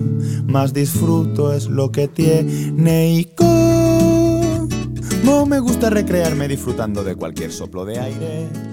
[0.47, 4.65] más disfruto es lo que tiene y como
[5.45, 8.68] me gusta recrearme disfrutando de cualquier soplo de aire.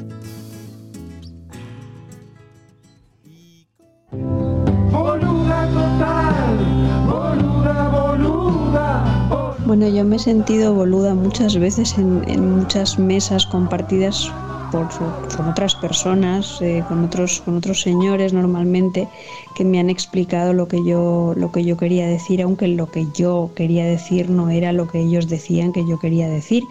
[9.75, 14.31] Bueno, yo me he sentido boluda muchas veces en, en muchas mesas compartidas
[14.71, 14.87] por,
[15.35, 19.09] con otras personas, eh, con, otros, con otros señores normalmente,
[19.53, 23.05] que me han explicado lo que, yo, lo que yo quería decir, aunque lo que
[23.17, 26.63] yo quería decir no era lo que ellos decían que yo quería decir.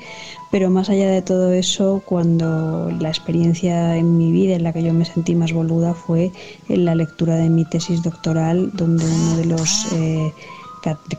[0.51, 4.83] Pero más allá de todo eso, cuando la experiencia en mi vida en la que
[4.83, 6.33] yo me sentí más boluda fue
[6.71, 9.93] en la lectura de mi tesis doctoral, donde uno de los...
[9.93, 10.33] eh,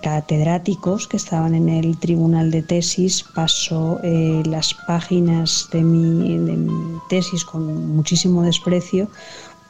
[0.02, 6.56] catedráticos que estaban en el tribunal de tesis pasó eh, las páginas de mi, de
[6.58, 9.10] mi tesis con muchísimo desprecio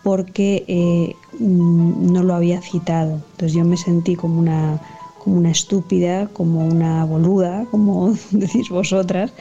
[0.03, 3.13] porque eh, mm, no lo había citado.
[3.31, 4.79] Entonces yo me sentí como una,
[5.17, 9.33] como una estúpida, como una boluda, como decís vosotras,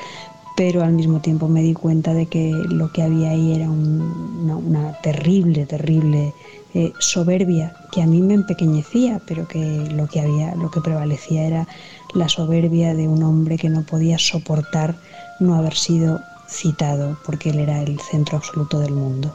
[0.57, 4.39] pero al mismo tiempo me di cuenta de que lo que había ahí era un-
[4.43, 6.35] una, una terrible, terrible
[6.75, 11.45] eh, soberbia que a mí me empequeñecía, pero que lo que había, lo que prevalecía
[11.45, 11.69] era
[12.15, 14.95] la soberbia de un hombre que no podía soportar
[15.41, 19.35] no haber sido citado porque él era el centro absoluto del mundo.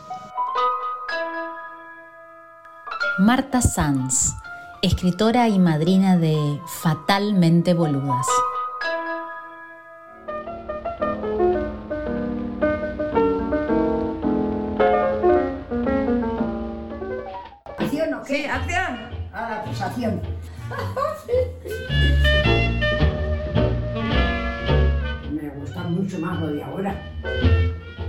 [3.20, 4.34] Marta Sanz,
[4.82, 8.28] escritora y madrina de Fatalmente Boludas.
[18.30, 19.10] Sí, acción.
[19.34, 20.22] A la acusación.
[25.32, 26.96] Me gusta mucho más lo de ahora.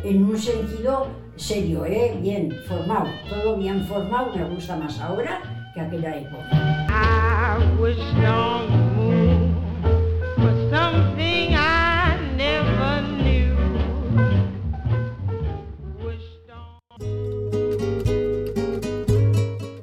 [0.05, 2.19] En un sentido serio, ¿eh?
[2.21, 3.07] Bien formado.
[3.31, 4.37] Todo bien formado.
[4.37, 5.41] Me gusta más ahora
[5.73, 6.51] que aquella época.
[6.91, 7.97] I wish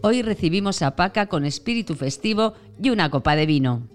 [0.10, 3.89] Hoy recibimos a Paca con espíritu festivo y una copa de vino.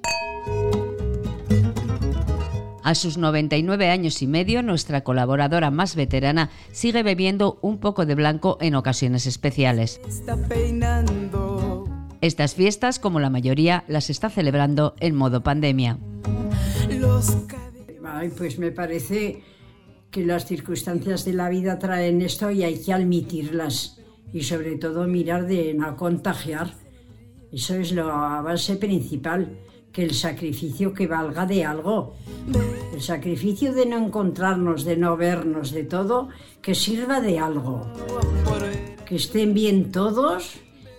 [2.83, 8.15] A sus 99 años y medio, nuestra colaboradora más veterana sigue bebiendo un poco de
[8.15, 10.03] blanco en ocasiones especiales.
[10.07, 11.89] Está peinando.
[12.21, 15.99] Estas fiestas, como la mayoría, las está celebrando en modo pandemia.
[18.05, 19.43] Ay, pues me parece
[20.11, 24.02] que las circunstancias de la vida traen esto y hay que admitirlas.
[24.33, 26.75] Y sobre todo mirar de no contagiar.
[27.53, 29.59] Eso es la base principal,
[29.93, 32.15] que el sacrificio que valga de algo.
[32.95, 36.29] El sacrificio de no encontrarnos, de no vernos, de todo,
[36.63, 37.87] que sirva de algo.
[39.05, 40.55] Que estén bien todos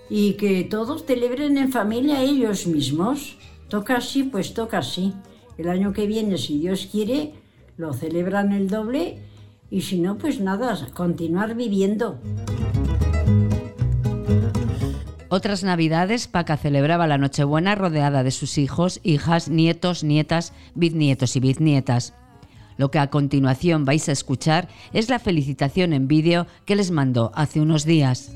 [0.10, 3.38] y que todos celebren en familia ellos mismos.
[3.68, 5.14] Toca así, pues toca así.
[5.58, 7.34] El año que viene, si Dios quiere,
[7.78, 9.18] lo celebran el doble
[9.72, 12.20] y si no, pues nada, continuar viviendo.
[15.36, 21.40] Otras navidades, Paca celebraba la Nochebuena rodeada de sus hijos, hijas, nietos, nietas, bisnietos y
[21.40, 22.14] bisnietas.
[22.78, 27.32] Lo que a continuación vais a escuchar es la felicitación en vídeo que les mandó
[27.34, 28.32] hace unos días.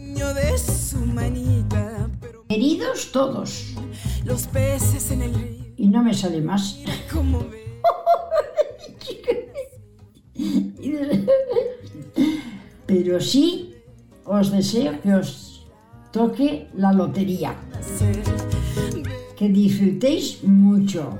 [2.49, 3.75] Heridos todos.
[4.25, 5.65] los peces en el río.
[5.77, 6.79] Y no me sale más.
[12.87, 13.75] Pero sí
[14.25, 15.46] os deseo que os
[16.11, 17.55] toque la lotería.
[19.37, 21.15] que disfrutéis mucho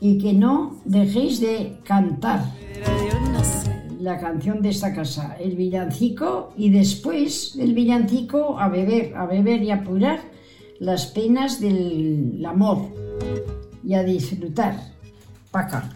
[0.00, 2.44] y que no dejéis de cantar
[4.00, 9.62] la canción de esta casa, el villancico y después del villancico a beber, a beber
[9.62, 10.20] y apurar
[10.78, 12.92] las penas del amor
[13.82, 14.78] y a disfrutar.
[15.50, 15.88] Paca.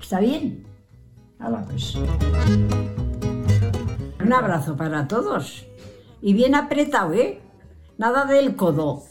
[0.00, 0.64] ¿Está bien?
[1.38, 1.96] Hala, pues.
[4.22, 5.66] Un abrazo para todos.
[6.26, 7.38] Y bien apretado, ¿eh?
[7.98, 9.02] Nada del codo,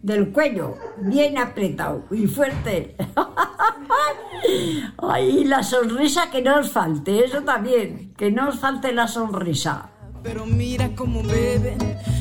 [0.00, 0.74] del cuello.
[1.02, 2.96] Bien apretado y fuerte.
[4.96, 8.14] Ay, la sonrisa que no os falte, eso también.
[8.16, 9.90] Que no os falte la sonrisa.
[10.22, 11.76] Pero mira cómo beben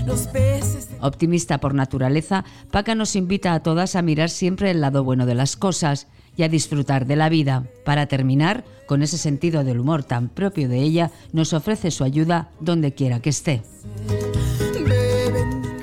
[0.06, 0.89] los peces.
[0.99, 5.36] Optimista por naturaleza, Paca nos invita a todas a mirar siempre el lado bueno de
[5.36, 7.64] las cosas y a disfrutar de la vida.
[7.86, 12.49] Para terminar, con ese sentido del humor tan propio de ella, nos ofrece su ayuda
[12.60, 13.64] donde quiera que esté.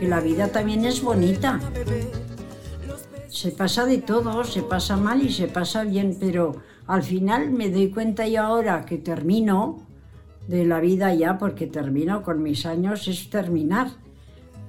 [0.08, 1.60] La vida también es bonita.
[3.28, 7.68] Se pasa de todo, se pasa mal y se pasa bien, pero al final me
[7.68, 9.86] doy cuenta yo ahora que termino
[10.46, 13.88] de la vida ya, porque termino con mis años, es terminar.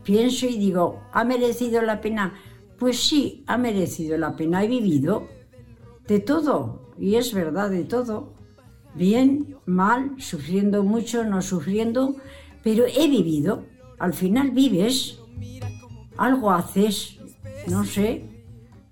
[0.03, 2.33] Pienso y digo, ¿ha merecido la pena?
[2.77, 5.29] Pues sí, ha merecido la pena, he vivido
[6.05, 8.33] de todo, y es verdad, de todo.
[8.93, 12.17] Bien, mal, sufriendo mucho, no sufriendo,
[12.61, 13.63] pero he vivido.
[13.99, 15.19] Al final vives,
[16.19, 17.17] algo haces,
[17.67, 18.25] no sé,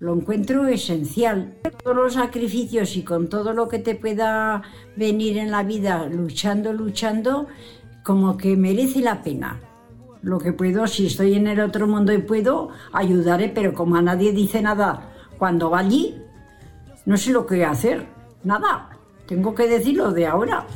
[0.00, 1.54] lo encuentro esencial.
[1.82, 4.62] Todos los sacrificios y con todo lo que te pueda
[4.96, 7.46] venir en la vida luchando, luchando,
[8.04, 9.60] como que merece la pena.
[10.22, 14.02] Lo que puedo, si estoy en el otro mundo y puedo, ayudaré, pero como a
[14.02, 16.20] nadie dice nada cuando va allí,
[17.06, 18.06] no sé lo que hacer.
[18.44, 18.90] Nada.
[19.26, 20.66] Tengo que decirlo de ahora.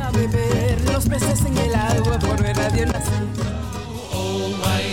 [0.00, 3.63] A beber los peces en el agua por ver a Dios.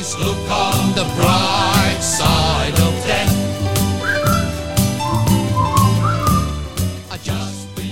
[0.02, 3.30] Always look on the bright side of death.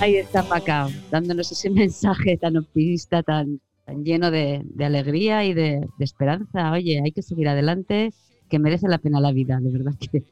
[0.00, 5.54] Ahí está Paca, dándonos ese mensaje tan optimista, tan, tan lleno de, de alegría y
[5.54, 6.72] de, de esperanza.
[6.72, 8.12] Oye, hay que seguir adelante,
[8.48, 10.24] que merece la pena la vida, de verdad que,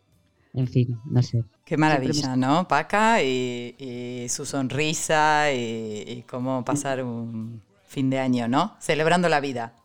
[0.54, 1.44] en fin, no sé.
[1.64, 2.66] Qué maravilla, ¿no?
[2.66, 8.74] Paca y, y su sonrisa y, y cómo pasar un fin de año, ¿no?
[8.80, 9.76] Celebrando la vida.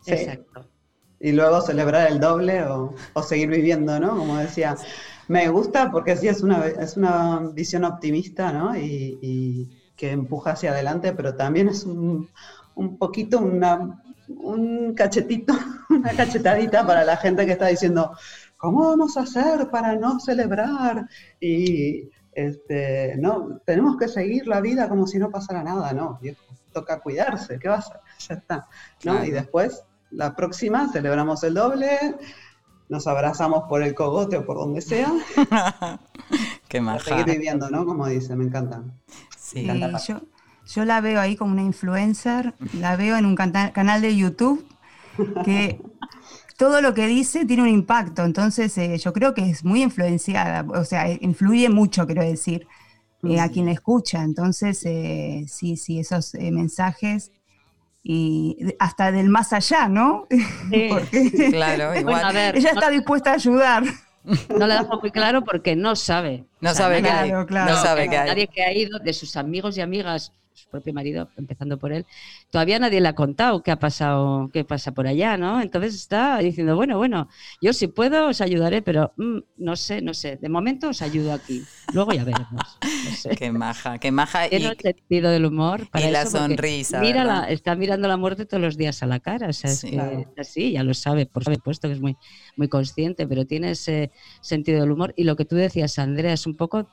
[0.00, 0.14] Sí.
[1.20, 4.16] Y luego celebrar el doble o, o seguir viviendo, ¿no?
[4.16, 4.76] Como decía.
[5.28, 8.76] Me gusta porque sí es una, es una visión optimista, ¿no?
[8.76, 12.28] Y, y que empuja hacia adelante, pero también es un,
[12.74, 15.54] un poquito una, un cachetito,
[15.90, 18.12] una cachetadita para la gente que está diciendo,
[18.56, 21.08] ¿cómo vamos a hacer para no celebrar?
[21.40, 26.18] Y este, no, tenemos que seguir la vida como si no pasara nada, ¿no?
[26.20, 28.00] viejo, toca cuidarse, ¿qué va a hacer?
[28.28, 28.64] Ya está, ¿no?
[29.12, 29.24] Claro.
[29.24, 32.16] Y después, la próxima, celebramos el doble,
[32.88, 35.12] nos abrazamos por el cogote o por donde sea,
[36.68, 37.00] Qué maja.
[37.00, 37.84] seguir viviendo, ¿no?
[37.84, 38.82] Como dice, me encanta.
[39.36, 39.64] Sí.
[39.64, 40.20] Me encanta yo,
[40.66, 44.66] yo la veo ahí como una influencer, la veo en un canal de YouTube
[45.44, 45.80] que
[46.58, 50.64] todo lo que dice tiene un impacto, entonces eh, yo creo que es muy influenciada,
[50.68, 52.66] o sea, eh, influye mucho, quiero decir,
[53.28, 57.32] eh, a quien la escucha, entonces eh, sí, sí, esos eh, mensajes
[58.08, 60.28] y hasta del más allá, ¿no?
[60.88, 62.04] Porque Claro, igual.
[62.04, 63.82] Bueno, a ver, ella no- está dispuesta a ayudar.
[64.58, 66.44] No le dejo muy claro porque no sabe.
[66.60, 67.70] No sabe qué hay, Claro, claro.
[67.72, 68.28] no sabe qué hay.
[68.28, 72.06] Nadie que ha ido, de sus amigos y amigas, su propio marido, empezando por él,
[72.50, 75.60] todavía nadie le ha contado qué ha pasado, qué pasa por allá, ¿no?
[75.60, 77.28] Entonces está diciendo, bueno, bueno,
[77.60, 80.36] yo si puedo os ayudaré, pero mm, no sé, no sé.
[80.36, 81.62] De momento os ayudo aquí.
[81.92, 82.78] Luego ya veremos.
[82.82, 83.30] No sé.
[83.36, 84.48] Qué maja, qué maja.
[84.48, 85.88] Tiene Y, el sentido del humor.
[85.90, 89.06] Para y la eso, sonrisa, Mira la, está mirando la muerte todos los días a
[89.06, 89.48] la cara.
[89.48, 89.90] O sea, es Sí.
[89.90, 90.32] que Claro.
[90.38, 92.16] así, ya lo sabe, por supuesto que es muy,
[92.56, 95.12] muy consciente, pero tiene ese sentido del humor.
[95.16, 96.88] Y lo que tú decías, Andrea, es un poco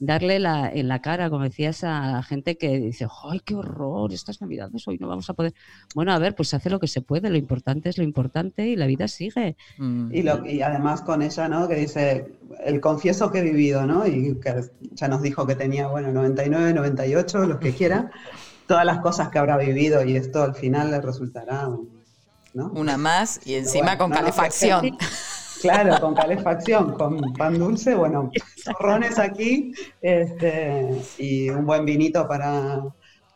[0.00, 4.12] darle la, en la cara, como decías, a la gente que dice, ¡ay, qué horror!
[4.12, 5.54] Estas navidades hoy no vamos a poder.
[5.94, 8.76] Bueno, a ver, pues hace lo que se puede, lo importante es lo importante y
[8.76, 9.56] la vida sigue.
[9.76, 10.12] Mm.
[10.12, 11.68] Y, lo, y además con ella, ¿no?
[11.68, 12.32] Que dice,
[12.64, 14.06] el confieso que he vivido, ¿no?
[14.06, 18.10] Y que ya nos dijo que tenía, bueno, 99, 98, los que quiera,
[18.66, 21.68] todas las cosas que habrá vivido y esto al final le resultará,
[22.54, 22.68] ¿no?
[22.72, 24.96] Una más y encima bueno, con no, no, calefacción.
[25.60, 28.30] Claro, con calefacción, con pan dulce, bueno,
[28.64, 32.82] zorrones aquí, este, y un buen vinito para...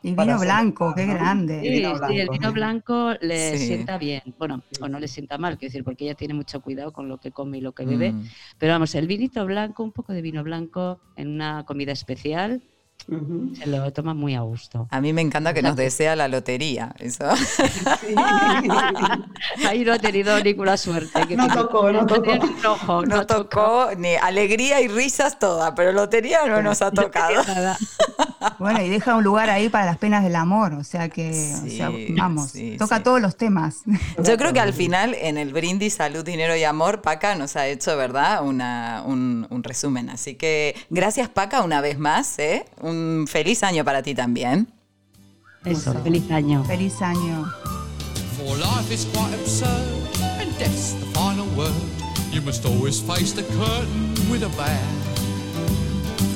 [0.02, 1.14] Y para vino blanco, celebrar, qué ¿no?
[1.14, 1.54] grande.
[1.62, 3.66] Y Sí, vino sí, el vino blanco le Sí.
[3.66, 4.22] sienta bien.
[4.38, 7.18] Bueno, o no le sienta mal, quiero decir, porque ella tiene mucho cuidado con lo
[7.18, 8.12] que come y lo que bebe.
[8.12, 8.24] Mm.
[8.58, 12.62] Pero vamos, el vinito blanco, un poco de vino blanco en una comida especial,
[13.06, 14.88] Se lo toma muy a gusto.
[14.90, 16.94] A mí me encanta que nos desea la lotería.
[16.98, 17.24] Eso.
[19.66, 21.26] Ahí no he tenido ninguna suerte.
[21.26, 22.32] que No tocó, no tocó.
[22.62, 27.42] Rojo, No tocó ni alegría y risas toda, pero lotería no nos ha tocado.
[28.58, 31.70] Bueno, y deja un lugar ahí para las penas del amor, o sea que, o
[31.70, 33.02] sea, Sí, vamos, sí, toca sí.
[33.02, 33.78] todos los temas.
[34.22, 37.66] Yo creo que al final, en el brindis Salud, Dinero y Amor, Paca nos ha
[37.66, 40.10] hecho, ¿verdad?, Una- un, un resumen.
[40.10, 42.38] Así que gracias, Paca, una vez más.
[42.38, 42.66] ¿eh?
[42.82, 42.93] Un
[43.26, 44.68] feliz año para ti también.
[45.64, 46.64] Eso, feliz año.
[46.64, 47.50] Feliz año.
[48.36, 49.86] For life is quite absurd,
[50.40, 51.72] and death's the final word.
[52.30, 55.04] You must always face the curtain with a bow.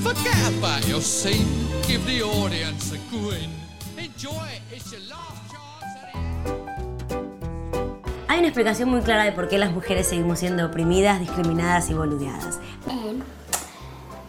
[0.02, 1.46] Forget about your scene,
[1.86, 3.50] give the audience a grin.
[3.98, 5.58] Enjoy it, it's your last chance.
[8.28, 11.94] Hay una explicación muy clara de por qué las mujeres seguimos siendo oprimidas, discriminadas y
[11.94, 12.60] boludeadas.
[12.88, 13.18] Eh,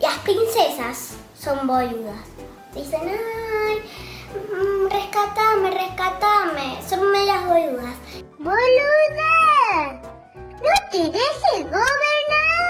[0.02, 1.12] las princesas
[1.50, 2.26] son boludas.
[2.76, 3.82] Dicen, ay,
[4.54, 6.78] mm, rescatame, rescatame.
[6.88, 7.96] Son meras boludas.
[8.38, 10.02] ¡Boluda!
[10.36, 12.70] ¡No te dejes gobernar!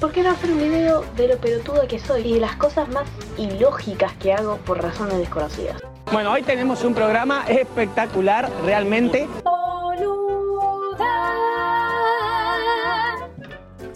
[0.00, 2.88] ¿Por qué no hacer un video de lo pelotuda que soy y de las cosas
[2.88, 5.80] más ilógicas que hago por razones desconocidas?
[6.10, 9.28] Bueno, hoy tenemos un programa espectacular, realmente.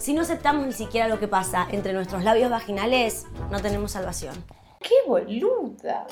[0.03, 4.35] Si no aceptamos ni siquiera lo que pasa entre nuestros labios vaginales, no tenemos salvación.
[4.81, 6.05] ¡Qué boluda!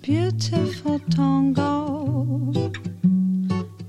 [0.00, 2.52] Beautiful tango,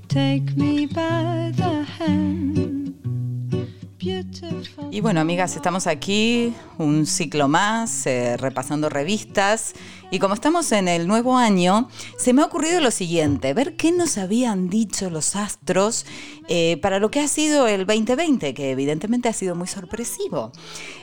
[0.08, 2.67] take me by the hand.
[4.90, 9.74] Y bueno, amigas, estamos aquí, un ciclo más, eh, repasando revistas.
[10.10, 13.92] Y como estamos en el nuevo año, se me ha ocurrido lo siguiente, ver qué
[13.92, 16.06] nos habían dicho los astros
[16.48, 20.52] eh, para lo que ha sido el 2020, que evidentemente ha sido muy sorpresivo.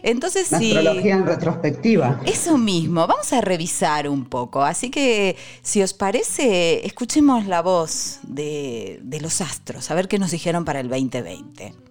[0.01, 0.75] Entonces, La si...
[0.75, 2.21] astrología en retrospectiva.
[2.25, 4.63] Eso mismo, vamos a revisar un poco.
[4.63, 10.17] Así que, si os parece, escuchemos la voz de, de los astros, a ver qué
[10.17, 11.84] nos dijeron para el 2020.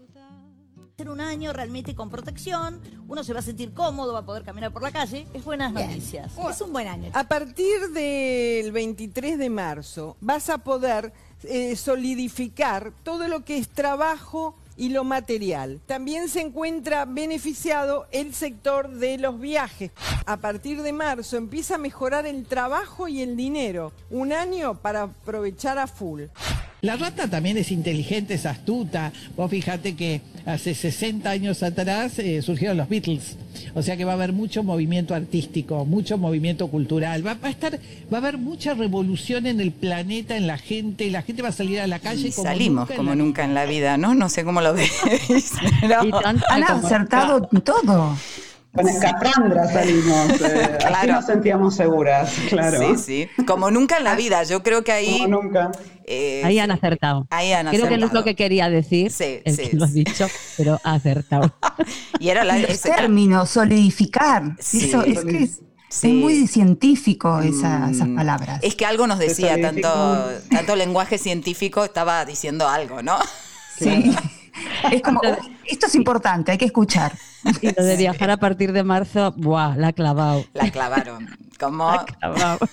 [0.96, 4.44] Ser un año realmente con protección, uno se va a sentir cómodo, va a poder
[4.44, 6.30] caminar por la calle, es buenas noticias.
[6.48, 7.10] Es un buen año.
[7.14, 13.68] A partir del 23 de marzo vas a poder eh, solidificar todo lo que es
[13.70, 15.80] trabajo y lo material.
[15.84, 19.90] También se encuentra beneficiado el sector de los viajes.
[20.26, 23.92] A partir de marzo empieza a mejorar el trabajo y el dinero.
[24.10, 26.26] Un año para aprovechar a full.
[26.84, 29.10] La rata también es inteligente, es astuta.
[29.36, 33.36] Vos fíjate que hace 60 años atrás eh, surgieron los Beatles.
[33.74, 37.26] O sea que va a haber mucho movimiento artístico, mucho movimiento cultural.
[37.26, 37.78] Va, va a estar,
[38.12, 41.10] va a haber mucha revolución en el planeta, en la gente.
[41.10, 43.16] La gente va a salir a la calle Y como salimos nunca en como la-
[43.16, 44.14] nunca en la vida, ¿no?
[44.14, 44.92] No sé cómo lo veis.
[45.80, 48.16] pero- Han acertado todo.
[48.74, 50.40] Con escafandra salimos.
[50.40, 51.12] eh, Así Claro.
[51.14, 52.96] nos sentíamos seguras, claro.
[52.96, 53.44] Sí, sí.
[53.44, 54.42] Como nunca en la vida.
[54.44, 55.18] Yo creo que ahí.
[55.22, 55.70] Como nunca.
[56.06, 57.26] eh, Ahí han acertado.
[57.30, 58.20] Ahí han Creo que no es acertado.
[58.20, 61.54] lo que quería decir, Sí, el sí, que lo ha dicho, pero ha acertado.
[62.18, 62.58] Y era la.
[62.58, 64.56] Ese- términos, solidificar.
[64.58, 64.86] Sí.
[64.88, 66.08] Eso es que es, Sí.
[66.08, 68.58] es muy científico esa- esas Mm, palabras.
[68.62, 73.16] Es que algo nos decía, tanto, tanto lenguaje científico estaba diciendo algo, ¿no?
[73.78, 74.12] Sí.
[74.92, 75.36] Es como, "Oh,
[75.66, 77.12] esto es importante, hay que escuchar.
[77.60, 79.76] Y lo de viajar a partir de marzo, ¡buah!
[79.76, 80.44] La ha clavado.
[80.54, 81.28] La clavaron.
[81.58, 81.86] Como.
[81.90, 82.58] La ha clavado.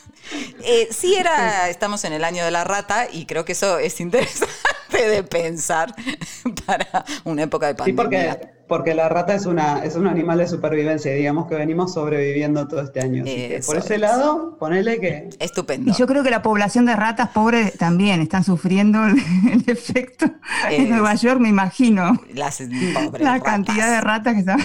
[0.63, 3.99] Eh, sí era, estamos en el año de la rata y creo que eso es
[3.99, 4.47] interesante
[4.91, 5.95] de pensar
[6.67, 8.37] para una época de Sí, pandemia.
[8.39, 12.69] porque, porque la rata es, una, es un animal de supervivencia digamos que venimos sobreviviendo
[12.69, 13.23] todo este año.
[13.23, 13.99] Así que por ese es.
[13.99, 15.27] lado, ponele que...
[15.39, 15.91] Estupendo.
[15.91, 19.17] Y yo creo que la población de ratas pobres también están sufriendo el,
[19.51, 20.25] el efecto.
[20.69, 23.43] Es- En Nueva York me imagino Las pobres la ratas.
[23.43, 24.59] cantidad de ratas que, están-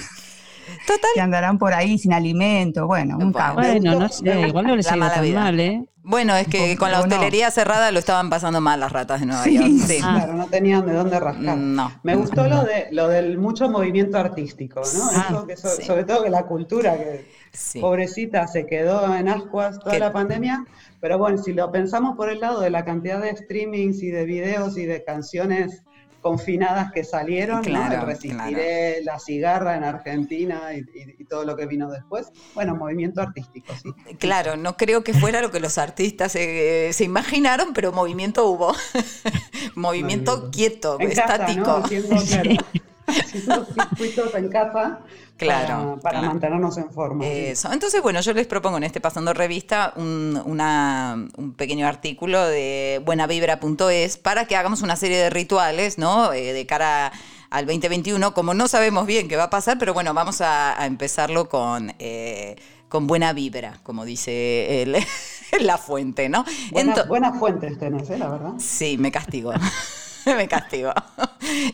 [1.15, 2.87] que andarán por ahí sin alimento.
[2.87, 3.55] Bueno, un caos.
[3.57, 5.41] Bueno, no sé, igual no les mala tan vida.
[5.41, 5.85] mal, ¿eh?
[6.09, 9.43] Bueno, es que con la hostelería cerrada lo estaban pasando mal las ratas de Nueva
[9.43, 9.69] Sí, York.
[9.89, 9.99] Sí.
[9.99, 11.57] claro, no tenían de dónde rascar.
[11.59, 11.91] No.
[12.05, 15.11] Me gustó lo de lo del mucho movimiento artístico, ¿no?
[15.13, 15.83] Ah, Eso que so- sí.
[15.83, 17.81] Sobre todo que la cultura, que Sí.
[17.81, 20.65] pobrecita se quedó en ascuas toda la pandemia,
[21.01, 24.25] pero bueno, si lo pensamos por el lado de la cantidad de streamings y de
[24.27, 25.83] videos y de canciones
[26.27, 27.63] confinadas que salieron, ¿no?
[27.63, 32.33] Claro, El Resistiré, La Cigarra en Argentina y, y- y todo lo que vino después.
[32.53, 33.91] Bueno, movimiento artístico, sí.
[34.19, 38.75] Claro, no creo que fuera lo que los artistas eh, se imaginaron, pero movimiento hubo.
[39.77, 41.61] movimiento quieto, En casa, estático.
[41.61, 41.77] ¿no?
[41.77, 42.51] Haciendo, claro,
[43.21, 45.01] haciendo circuitos en casa
[45.37, 46.27] Claro, para, para claro.
[46.29, 47.25] mantenernos en forma.
[47.25, 47.31] sí.
[47.31, 47.71] Eso.
[47.73, 53.03] Entonces, bueno, yo les propongo en este Pasando Revista un, una- un pequeño artículo de
[53.05, 56.33] buenavibra.es para que hagamos una serie de rituales, ¿no?
[56.33, 57.13] Eh, de cara
[57.51, 60.87] al 2021, como no sabemos bien qué va a pasar, pero bueno, vamos a, a
[60.87, 62.57] empezarlo con, eh,
[62.89, 64.97] con buena vibra, como dice el-
[65.61, 66.45] la fuente, ¿no?
[66.73, 68.17] Buena- buenas fuentes tenés, ¿eh?
[68.19, 68.53] la verdad.
[68.59, 69.53] Sí, me castigo.
[70.37, 70.93] me castigo.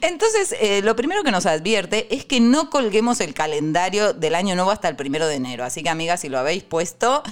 [0.01, 4.55] Entonces, eh, lo primero que nos advierte es que no colguemos el calendario del año
[4.55, 5.65] nuevo hasta el primero de enero.
[5.65, 7.23] Así que, amigas, si lo habéis puesto,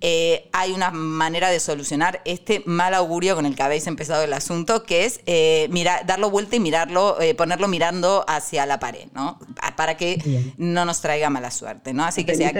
[0.00, 4.32] eh, hay una manera de solucionar este mal augurio con el que habéis empezado el
[4.32, 9.08] asunto, que es eh, mira- darlo vuelta y mirarlo, eh, ponerlo mirando hacia la pared,
[9.12, 9.38] ¿no?
[9.60, 12.04] Pa- Para que no nos traiga mala suerte, ¿no?
[12.04, 12.52] Así que sea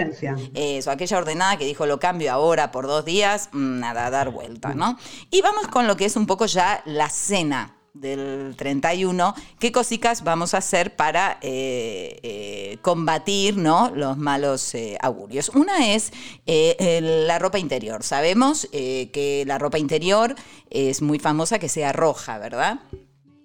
[0.54, 4.74] eso, aquella ordenada que dijo lo cambio ahora por dos días, mm, nada, dar vuelta,
[4.74, 4.98] ¿no?
[5.30, 10.22] Y vamos con lo que es un poco ya la cena del 31, qué cositas
[10.22, 13.90] vamos a hacer para eh, eh, combatir ¿no?
[13.94, 15.48] los malos eh, augurios.
[15.50, 16.12] Una es
[16.46, 18.02] eh, la ropa interior.
[18.02, 20.34] Sabemos eh, que la ropa interior
[20.70, 22.80] es muy famosa que sea roja, ¿verdad?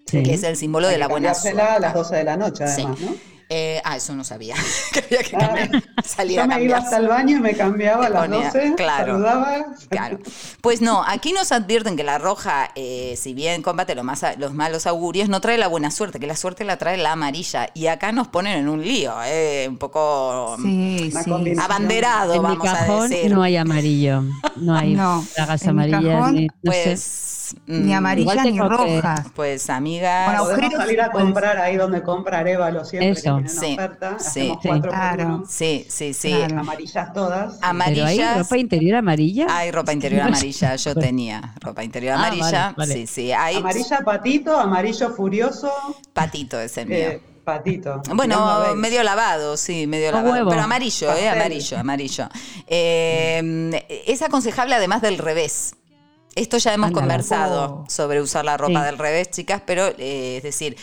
[0.05, 0.21] Sí.
[0.23, 1.59] Que es el símbolo Hay de la buena suerte.
[1.61, 3.15] a las 12 de la noche, además, ¿no?
[3.49, 4.55] Eh, ah, eso no sabía.
[4.93, 8.05] que había que cambiar, salir Yo a me iba hasta el baño y me cambiaba
[8.05, 9.13] a las ponía- 12, claro.
[9.13, 9.65] saludaba.
[9.89, 10.19] Claro.
[10.61, 14.53] Pues no, aquí nos advierten que la roja, eh, si bien combate los, más, los
[14.53, 17.69] malos augurios, no trae la buena suerte, que la suerte la trae la amarilla.
[17.73, 21.53] Y acá nos ponen en un lío, eh, un poco Sí, mm, sí.
[21.61, 23.31] abanderado, en mi vamos cajón a decir.
[23.31, 24.23] no hay amarillo.
[24.55, 26.03] No hay No, mi amarillas.
[26.03, 26.97] cajón, ni, no sé.
[27.43, 27.55] Pues.
[27.67, 29.25] Ni mm, amarilla igual ni tengo que- roja.
[29.35, 30.25] Pues amigas.
[30.25, 33.21] Con Podemos agujeros salir a comprar ahí donde compra Arevalo siempre Eso.
[33.37, 34.19] que tienen Sí, oferta.
[34.19, 34.29] sí.
[34.57, 34.81] Hacemos Sí.
[34.81, 35.43] Claro.
[35.47, 36.29] Sí, sí, sí.
[36.33, 36.59] Claro.
[36.59, 37.53] Amarillas todas.
[37.55, 38.37] Pero hay Amarillas.
[38.39, 39.47] ropa interior amarilla.
[39.49, 42.51] Hay ropa interior amarilla, yo tenía ropa interior Ah, amarilla.
[42.51, 42.93] vale, vale.
[42.93, 45.71] Sí, sí, hay Amarilla patito, amarillo furioso,
[46.13, 46.97] patito ese mío.
[46.97, 47.99] eh, patito.
[48.01, 50.33] Tirando a Bueno, medio lavado, sí, medio Con lavado.
[50.33, 50.49] huevo.
[50.51, 52.29] Pero amarillo, eh, amarillo, amarillo.
[52.67, 55.75] Eh, es aconsejable además del revés.
[56.35, 58.85] Esto ya hemos conversado sobre usar la ropa Sí.
[58.85, 60.75] del revés, chicas, pero eh, es decir,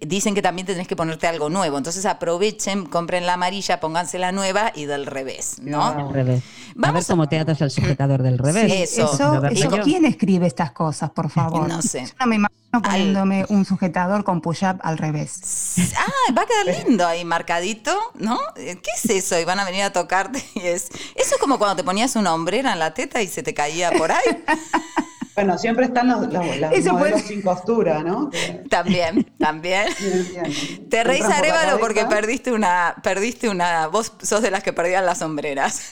[0.00, 1.76] dicen que también tenés que ponerte algo nuevo.
[1.76, 6.10] Entonces aprovechen, compren la amarilla, pónganse la nueva y del revés, ¿no?
[6.12, 6.42] Revés.
[6.42, 8.72] a Vamos ver cómo te atas al sujetador del revés.
[8.72, 9.70] Sí, Eso, Eso, eso.
[9.82, 11.68] ¿quién escribe estas cosas, por favor?
[11.68, 12.06] No sé.
[12.06, 15.76] Yo no me imagino poniéndome un sujetador con push-up al revés.
[15.96, 18.40] Ah, va a quedar lindo ahí marcadito, ¿no?
[18.56, 19.38] Eh, ¿Qué es eso?
[19.38, 20.88] Y van a venir a tocarte y es...
[21.14, 23.92] Eso es como cuando te ponías una hombrera en la teta y se te caía
[23.92, 24.24] por ahí.
[25.34, 28.30] Bueno, siempre están los, los, los Eso modelos puede- sin costura, ¿no?
[28.70, 29.88] También, también.
[29.98, 30.88] bien.
[30.88, 34.72] Te reís Entran por Arevalo porque perdiste una, perdiste una, vos sos de las que
[34.72, 35.88] perdían las sombreras.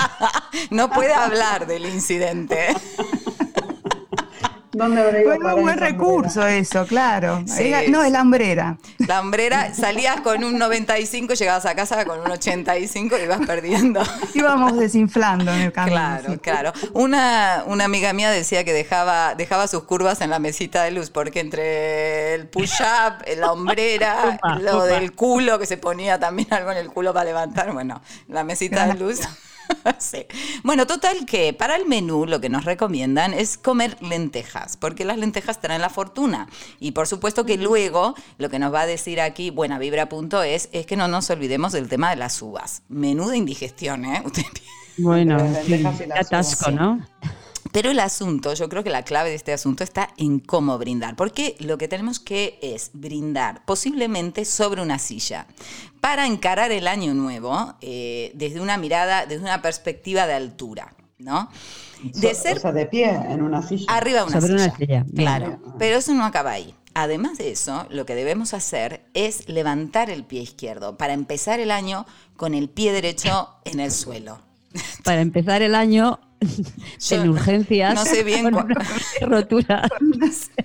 [0.70, 2.68] no puede hablar del incidente.
[4.74, 7.42] ¿Dónde habrá ido Fue a parar un buen recurso eso, claro.
[7.46, 7.68] Sí.
[7.68, 8.78] Era- no, es la hombrera.
[9.06, 14.02] La hombrera, salías con un 95, llegabas a casa con un 85 y ibas perdiendo.
[14.34, 15.96] Íbamos desinflando en el camino.
[15.96, 16.38] Claro, sí.
[16.38, 16.72] claro.
[16.94, 21.10] Una, una amiga mía decía que dejaba, dejaba sus curvas en la mesita de luz,
[21.10, 24.86] porque entre el push-up, la hombrera, Upa, lo upa.
[24.86, 28.86] del culo, que se ponía también algo en el culo para levantar, bueno, la mesita
[28.86, 29.20] de luz.
[29.98, 30.26] Sí.
[30.62, 35.18] Bueno, total que para el menú lo que nos recomiendan es comer lentejas, porque las
[35.18, 36.48] lentejas traen la fortuna.
[36.80, 40.96] Y por supuesto que luego lo que nos va a decir aquí buenavibra.es es que
[40.96, 42.82] no nos olvidemos del tema de las uvas.
[42.88, 44.22] Menuda indigestión, ¿eh?
[44.26, 44.42] Usted
[44.98, 45.84] Bueno, sí,
[46.14, 46.70] atasco.
[46.70, 47.06] ¿no?
[47.72, 51.16] Pero el asunto, yo creo que la clave de este asunto está en cómo brindar,
[51.16, 55.46] porque lo que tenemos que es brindar posiblemente sobre una silla
[56.00, 61.48] para encarar el año nuevo eh, desde una mirada, desde una perspectiva de altura, ¿no?
[62.02, 63.86] De So- ser O sea, de pie en una silla.
[63.88, 64.64] arriba de una Sobre silla.
[64.66, 65.06] una silla.
[65.16, 66.74] Claro, pero eso no acaba ahí.
[66.94, 71.70] Además de eso, lo que debemos hacer es levantar el pie izquierdo para empezar el
[71.70, 72.04] año
[72.36, 74.40] con el pie derecho en el suelo.
[75.04, 76.18] Para empezar el año
[77.10, 77.94] en urgencias.
[77.94, 78.66] no sé bien una
[79.20, 79.88] rotura.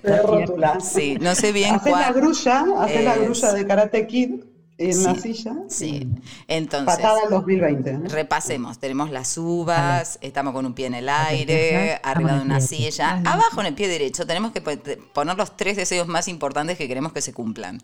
[0.02, 0.80] De rótula.
[0.80, 2.14] Sí, no sé bien Haces la cuál.
[2.14, 4.30] grulla, haces la grulla de Karate Kid
[4.78, 5.54] en la silla.
[5.68, 6.08] Sí,
[6.46, 6.96] entonces.
[6.96, 7.92] Patada al 2020.
[7.94, 8.08] ¿no?
[8.08, 13.20] Repasemos, tenemos las uvas, estamos con un pie en el aire, arriba de una silla,
[13.24, 14.70] abajo en el pie derecho tenemos que po-
[15.12, 17.80] poner los tres deseos más importantes que queremos que se cumplan,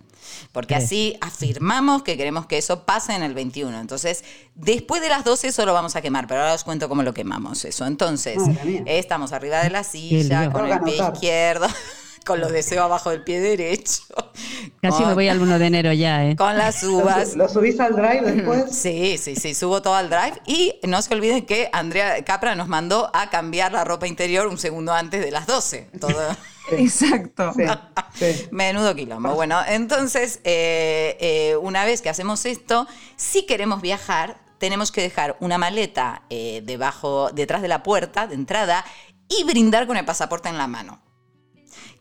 [0.53, 3.81] porque así afirmamos que queremos que eso pase en el 21.
[3.81, 4.25] Entonces,
[4.55, 7.13] después de las 12 eso lo vamos a quemar, pero ahora os cuento cómo lo
[7.13, 7.87] quemamos eso.
[7.87, 8.39] Entonces,
[8.87, 11.67] estamos arriba de la silla, con el pie izquierdo,
[12.25, 14.03] con los deseos abajo del pie derecho,
[14.83, 16.37] Casi con- me voy al 1 de enero ya, ¿eh?
[16.37, 17.37] con las uvas.
[17.37, 18.65] ¿Lo subís al drive después?
[18.75, 20.41] Sí, sí, sí, subo todo al drive.
[20.47, 24.59] Y no se olviden que Andrea Capra nos mandó a cambiar la ropa interior un
[24.59, 25.91] segundo antes de las 12.
[26.01, 26.37] Todo.
[26.71, 27.53] Exacto.
[27.55, 27.65] Sí,
[28.15, 28.49] sí.
[28.51, 29.35] Menudo quilombo.
[29.35, 35.37] Bueno, entonces, eh, eh, una vez que hacemos esto, si queremos viajar, tenemos que dejar
[35.41, 38.85] una maleta eh, debajo, detrás de la puerta de entrada
[39.29, 41.03] y brindar con el pasaporte en la mano.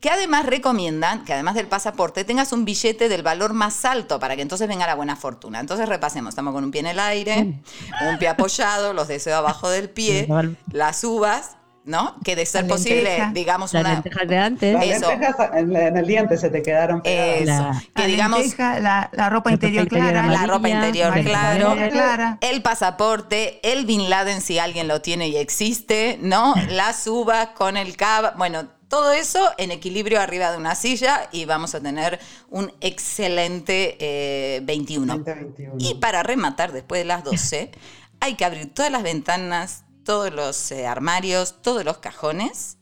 [0.03, 4.35] Que además recomiendan que además del pasaporte tengas un billete del valor más alto para
[4.35, 5.61] que entonces venga la buena fortuna.
[5.61, 7.63] Entonces repasemos, estamos con un pie en el aire,
[8.01, 10.27] un pie apoyado, los deseos abajo del pie,
[10.73, 12.17] las uvas, ¿no?
[12.25, 13.93] Que de ser posible, digamos una...
[13.93, 14.73] lentejas de antes.
[14.73, 15.07] Las Eso.
[15.07, 17.77] lentejas en, en el diente se te quedaron pegadas.
[17.77, 17.89] Eso.
[17.95, 20.27] que La digamos lenteja, la, la ropa La interior ropa interior clara.
[20.27, 25.37] la ropa interior amarilla, claro, el pasaporte, el Bin Laden si alguien lo tiene y
[25.37, 26.55] existe, ¿no?
[26.67, 31.45] Las uvas con el cava, bueno, todo eso en equilibrio arriba de una silla y
[31.45, 32.19] vamos a tener
[32.51, 35.17] un excelente eh, 21.
[35.17, 35.77] 2021.
[35.79, 37.71] Y para rematar después de las 12,
[38.19, 42.77] hay que abrir todas las ventanas, todos los eh, armarios, todos los cajones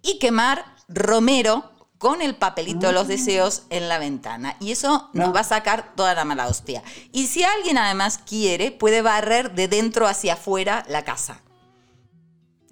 [0.00, 4.56] y quemar romero con el papelito de los deseos en la ventana.
[4.60, 6.82] Y eso nos va a sacar toda la mala hostia.
[7.12, 11.42] Y si alguien además quiere, puede barrer de dentro hacia afuera la casa.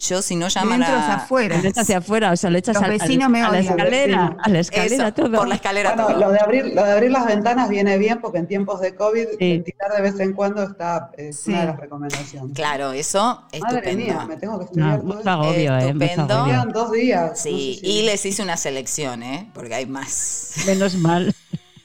[0.01, 1.01] Yo, si no llaman Dentro a...
[1.03, 1.57] hacia afuera.
[1.61, 4.37] Lo echas hacia afuera, o sea, lo echas Los al- vecinos me a la escalera,
[4.41, 5.33] a la escalera Eso, todo.
[5.39, 6.19] por la escalera Bueno, todo.
[6.21, 9.27] lo de, abrir, lo de abrir las ventanas viene bien porque en tiempos de COVID
[9.41, 9.51] Sí.
[9.55, 11.51] ventilar de vez en cuando está es Sí.
[11.51, 12.55] una de las recomendaciones.
[12.55, 14.05] Claro, eso, Madre estupendo.
[14.05, 16.45] mía, me tengo que estudiar No, todo agobio, eh, Estupendo.
[16.45, 17.41] Quedan dos días.
[17.43, 19.51] Sí, no sé si- y les hice una selección, ¿eh?
[19.53, 20.53] Porque hay más.
[20.65, 21.35] Menos mal.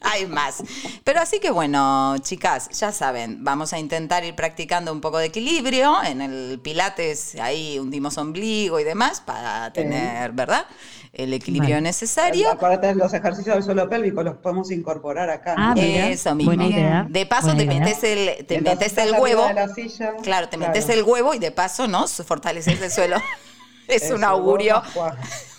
[0.03, 0.61] Hay más.
[1.03, 5.25] Pero así que bueno, chicas, ya saben, vamos a intentar ir practicando un poco de
[5.27, 6.03] equilibrio.
[6.03, 10.65] En el Pilates ahí hundimos ombligo y demás para tener, ¿verdad?
[11.13, 11.81] El equilibrio Vale.
[11.83, 12.49] necesario.
[12.51, 15.53] Acuérdate, los ejercicios del suelo pélvico los podemos incorporar acá.
[15.57, 16.49] Ah, Eso mismo.
[16.55, 17.05] buena idea.
[17.07, 17.79] De paso buena te idea.
[17.85, 19.45] metes el, te metes el huevo.
[19.47, 22.07] de la silla, Claro, te metes el huevo y de paso, ¿no?
[22.07, 23.17] Fortaleces el suelo.
[23.87, 24.81] es un augurio.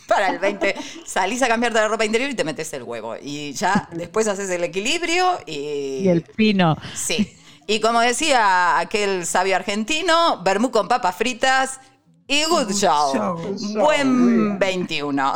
[0.07, 0.75] Para el 20.
[1.07, 3.17] Salís a cambiarte la ropa interior y te metes el huevo.
[3.21, 6.01] Y ya después haces el equilibrio y.
[6.03, 6.77] Y el pino.
[6.95, 7.37] Sí.
[7.67, 11.81] Y como decía aquel sabio argentino, vermú con papas fritas
[12.27, 13.15] y good show.
[13.15, 13.37] show.
[13.37, 14.59] Good show, muy Buen bien.
[14.59, 15.33] 21.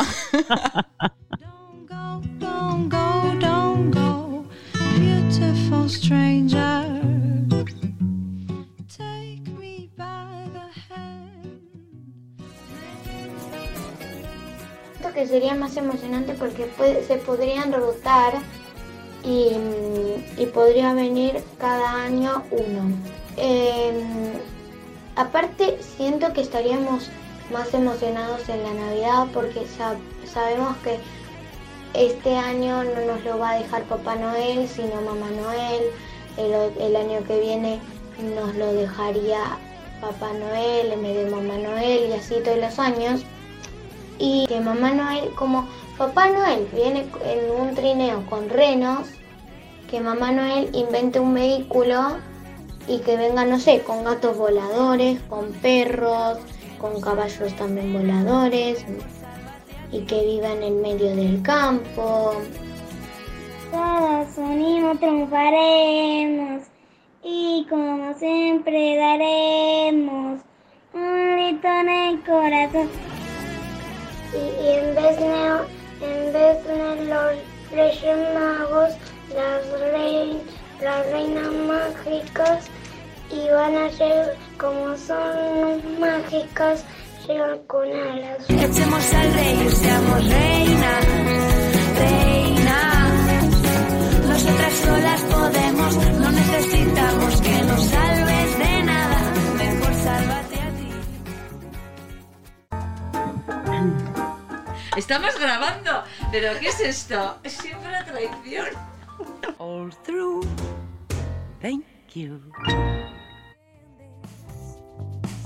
[2.38, 4.44] Don't go, don't go,
[4.96, 7.07] beautiful stranger.
[15.14, 16.70] Que sería más emocionante porque
[17.06, 18.34] se podrían rotar
[19.24, 19.52] y,
[20.54, 22.94] podría venir cada año uno.
[23.36, 24.32] Em,
[25.16, 27.10] aparte, siento que estaríamos
[27.52, 29.96] más emocionados en la Navidad porque sa-
[30.32, 30.98] sabemos que
[31.94, 35.82] este año no nos lo va a dejar Papá Noel, sino Mamá Noel.
[36.36, 37.80] El, el año que viene
[38.36, 39.40] nos lo dejaría
[40.00, 43.22] Papá Noel en vez de Mamá Noel y así todos los años
[44.18, 45.66] y que Mamá Noel, como
[45.96, 49.08] Papá Noel viene en un trineo con renos,
[49.90, 52.18] que Mamá Noel invente un vehículo
[52.86, 56.38] y que venga, no sé, con gatos voladores, con perros,
[56.78, 58.84] con caballos también voladores
[59.92, 62.34] y que viva en el medio del campo.
[63.70, 66.62] Todos unimos triunfaremos
[67.22, 70.40] y como siempre daremos
[70.94, 72.88] un grito en el corazón.
[74.34, 75.48] Y, y en vez de
[76.00, 77.32] en vez de los
[77.72, 78.90] Reyes Magos,
[79.34, 80.40] las, rei-
[80.80, 82.66] las reinas mágicas
[83.30, 86.84] y van a ser como son mágicas,
[87.26, 88.38] llegan con alas.
[88.48, 91.00] Echemos al rey seamos reina,
[91.98, 93.08] reina.
[94.28, 98.17] Nosotras solas podemos, no necesitamos que nos salves
[104.98, 107.38] Estamos grabando, pero ¿qué es esto?
[107.44, 108.66] Siempre a traición.
[109.58, 110.44] All through.
[111.62, 111.84] Thank
[112.16, 112.40] you.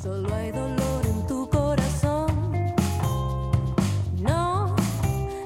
[0.02, 2.54] Solo hay dolor en tu corazón.
[4.22, 4.74] No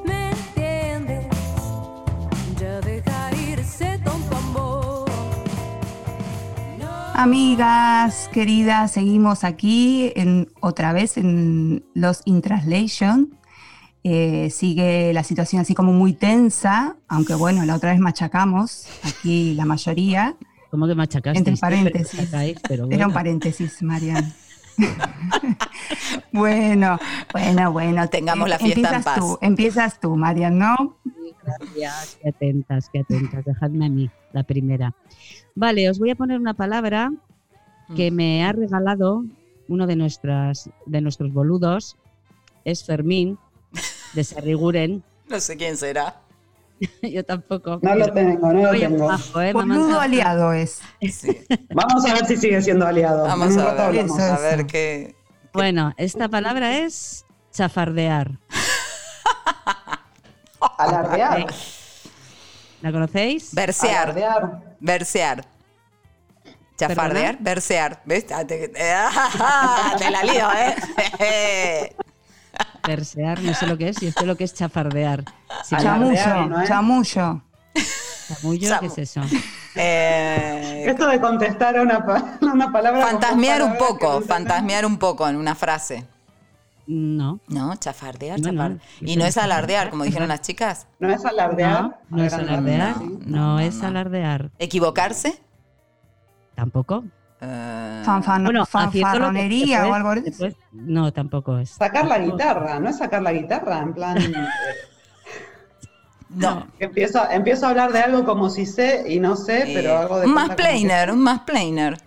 [0.04, 1.26] me entiendes.
[2.60, 5.10] Ya deja ir ese tonto amor.
[7.14, 13.35] Amigas queridas, seguimos aquí en, otra vez en los In Translation.
[14.08, 19.54] Eh, sigue la situación así como muy tensa, aunque bueno, la otra vez machacamos, aquí
[19.54, 20.36] la mayoría.
[20.70, 21.36] ¿Cómo que machacaste?
[21.36, 22.30] Entre paréntesis.
[22.68, 23.06] pero Era bueno.
[23.08, 24.32] un paréntesis, Marian.
[26.32, 27.00] bueno,
[27.32, 28.08] bueno, bueno.
[28.08, 29.18] Tengamos la fiesta en empiezas paz.
[29.18, 30.98] Tú, empiezas tú, Marian, ¿no?
[31.42, 33.44] Gracias, qué atentas, qué atentas.
[33.44, 34.94] Dejadme a mí, la primera.
[35.56, 37.12] Vale, os voy a poner una palabra
[37.96, 39.24] que me ha regalado
[39.66, 41.96] uno de, nuestras, de nuestros boludos,
[42.64, 43.36] es Fermín,
[44.16, 45.04] de Sarriguren.
[45.28, 46.16] No sé quién será.
[47.02, 47.78] Yo tampoco.
[47.82, 49.06] No lo tengo, no lo tengo.
[49.06, 49.52] bajo, ¿eh?
[49.52, 50.80] Boludo aliado es.
[51.74, 53.24] Vamos a ver si sigue siendo aliado.
[53.24, 54.18] Vamos a ver, hablamos.
[54.18, 55.14] a ver qué.
[55.52, 58.38] Bueno, esta palabra es chafardear.
[60.78, 61.46] Alardear.
[62.82, 63.54] ¿La conocéis?
[63.54, 64.10] Versear.
[64.10, 64.76] Alardear.
[64.80, 65.44] Versear.
[66.76, 68.02] Chafardear, versear.
[68.04, 68.26] ¿Ves?
[68.30, 68.68] Ah, Te,
[69.98, 71.96] te la lío, ¿eh?
[72.86, 75.24] Versear, no sé lo que es, y esto lo que es chafardear.
[75.64, 76.68] Si Chamullo, ¿no es?
[76.68, 77.42] chamullo.
[78.28, 79.20] Chamullo, ¿qué es eso?
[79.74, 82.04] Eh, Esto de contestar a una,
[82.40, 83.06] una palabra.
[83.06, 86.06] fantasmear un poco, fantasmear un poco en una frase.
[86.86, 87.40] No.
[87.48, 88.78] No, chafardear, No.
[89.00, 90.86] Y no es alardear, como dijeron las chicas.
[91.00, 91.98] No es alardear.
[92.08, 93.00] No es alardear.
[93.02, 93.18] No,
[93.56, 94.50] No es alardear.
[94.58, 95.42] ¿Equivocarse?
[96.54, 97.04] Tampoco.
[97.40, 101.70] Eh, Fanfan- Bueno, fanfarronería o algo puedes- No, tampoco es.
[101.70, 104.16] Sacar la guitarra, no es sacar la guitarra, en plan.
[104.34, 104.48] eh,
[106.30, 106.66] no.
[106.78, 110.26] empiezo, empiezo a hablar de algo como si sé y no sé, pero algo de
[110.26, 111.98] un más planer, un más planer.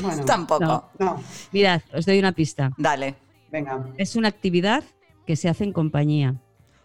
[0.00, 0.64] Bueno, Tampoco.
[0.64, 0.90] No.
[0.98, 1.22] no,
[1.52, 2.70] Mirad, os doy una pista.
[2.76, 3.14] Dale.
[3.50, 3.84] venga.
[3.98, 4.82] Es una actividad
[5.26, 6.34] que se hace en compañía.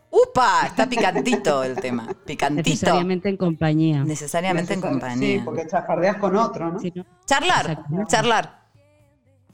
[0.09, 0.67] ¡Upa!
[0.67, 2.07] Está picantito el tema.
[2.25, 2.69] Picantito.
[2.69, 4.03] Necesariamente en compañía.
[4.03, 5.39] Necesariamente en compañía.
[5.39, 6.79] Sí, porque chafardeas con otro, ¿no?
[6.79, 7.05] Sí, ¿no?
[7.25, 8.67] Charlar, charlar.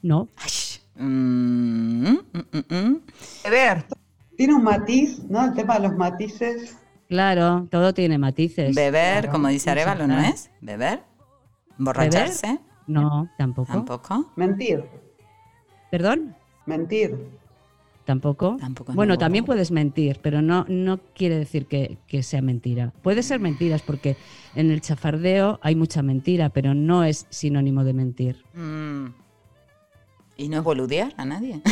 [0.01, 0.27] No.
[0.95, 3.01] Mm, mm, mm, mm.
[3.43, 3.85] Beber.
[4.37, 5.45] Tiene un matiz, ¿no?
[5.45, 6.77] El tema de los matices.
[7.07, 8.75] Claro, todo tiene matices.
[8.75, 10.49] Beber, como dice Arevalo, ¿no es?
[10.61, 11.03] ¿Beber?
[11.77, 12.59] ¿Emborracharse?
[12.87, 13.71] No, tampoco.
[13.71, 14.31] ¿Tampoco?
[14.35, 14.83] Mentir,
[15.89, 16.35] ¿Perdón?
[16.65, 17.39] mentir.
[18.05, 18.57] Tampoco.
[18.59, 22.91] Tampoco bueno, también puedes mentir, pero no, no quiere decir que, que sea mentira.
[23.01, 24.17] Puede ser mentiras porque
[24.55, 28.43] en el chafardeo hay mucha mentira, pero no es sinónimo de mentir.
[28.53, 29.07] Mm.
[30.35, 31.61] ¿Y no es boludear a nadie?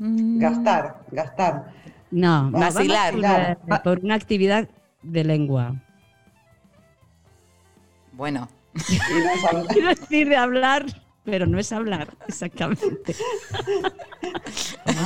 [0.00, 0.38] Mm.
[0.38, 1.72] Gastar, gastar.
[2.10, 3.12] No, Vacilar.
[3.14, 4.68] vamos a ir por una actividad
[5.02, 5.76] de lengua.
[8.12, 8.48] Bueno.
[9.68, 10.86] Quiero decir de hablar,
[11.24, 13.14] pero no es hablar, exactamente.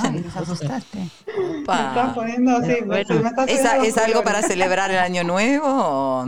[0.03, 0.99] Ay, nos asustaste.
[1.27, 1.89] Me pa.
[1.89, 2.69] estás poniendo así.
[2.69, 6.27] Pero bueno, me estás ¿Es, es algo para celebrar el año nuevo?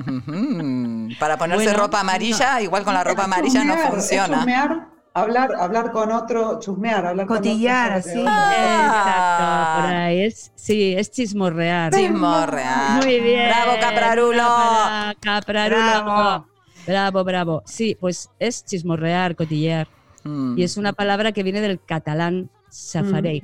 [1.19, 4.37] Para ponerse Bueno, ropa amarilla, igual con la ropa amarilla no Chusmear, funciona.
[4.39, 8.11] chusmear, hablar, hablar con otro, chusmear, hablar Cotillar, con otro.
[8.11, 8.21] así.
[8.21, 11.93] Exacto, por ahí es, sí, es chismorrear.
[11.95, 13.05] Chismorrear.
[13.05, 13.49] Muy bien.
[13.49, 14.49] Bravo, Caprarulo.
[15.21, 15.77] Caprarulo.
[16.05, 16.47] Bravo.
[16.87, 17.63] Bravo, bravo.
[17.67, 19.89] Sí, pues es chismorrear, cotillear.
[20.25, 20.59] Mm.
[20.59, 23.43] Y es una palabra que viene del catalán safareig.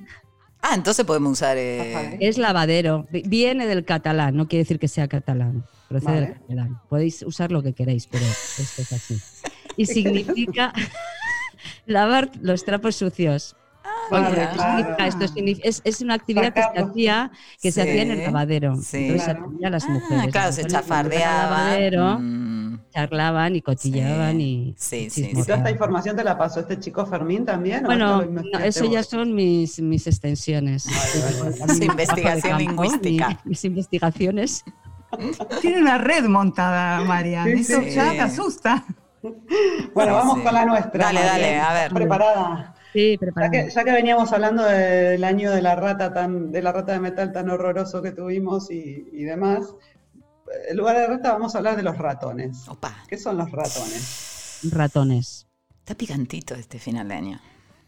[0.62, 1.56] Ah, entonces podemos usar.
[1.58, 3.06] eh, Es lavadero.
[3.10, 5.64] Vi- Viene del catalán, no quiere decir que sea catalán.
[5.88, 6.80] Procede del catalán.
[6.88, 9.18] Podéis usar lo que queréis, pero esto es así.
[9.76, 10.72] Y significa
[11.86, 13.56] lavar los trapos sucios.
[14.10, 14.76] Vale, Oye, ¿qué claro.
[14.78, 15.24] significa esto?
[15.68, 17.30] Es, es una actividad que se hacía,
[17.60, 18.76] que se hacía en el lavadero.
[18.76, 18.98] sí.
[19.08, 19.50] Entonces se Claro.
[19.54, 20.32] hacía a las Ah, mujeres.
[20.32, 21.50] claro, Las se chafardeaban.
[21.50, 22.51] lavadero, Mm,
[22.92, 25.30] charlaban y cotillaban y Sí, sí, sí.
[25.32, 27.82] ¿Y toda esta información te la pasó este chico Fermín también?
[27.84, 30.84] Bueno, no, eso ya son mis, mis extensiones.
[31.76, 33.40] Su investigación lingüística.
[33.44, 34.64] mis investigaciones.
[35.60, 37.44] Tiene una red montada, Marian.
[37.46, 37.90] Sí, Eso sí.
[37.90, 38.84] ya te asusta.
[39.22, 40.42] Bueno, Sí, vamos sí.
[40.44, 41.04] con la nuestra.
[41.06, 41.34] Dale, Marian.
[41.42, 41.82] dale, a ver.
[41.84, 42.74] ¿Estás ¿Preparada?
[42.92, 46.72] Sí, Ya que, ya que veníamos hablando del año de la rata tan, de la
[46.72, 49.74] rata de metal tan horroroso que tuvimos y, y demás,
[50.68, 52.68] en lugar de rata vamos a hablar de los ratones.
[52.68, 54.60] Opa, ¿Qué son los ratones?
[54.70, 55.46] Ratones.
[55.78, 57.40] está picantito este final de año.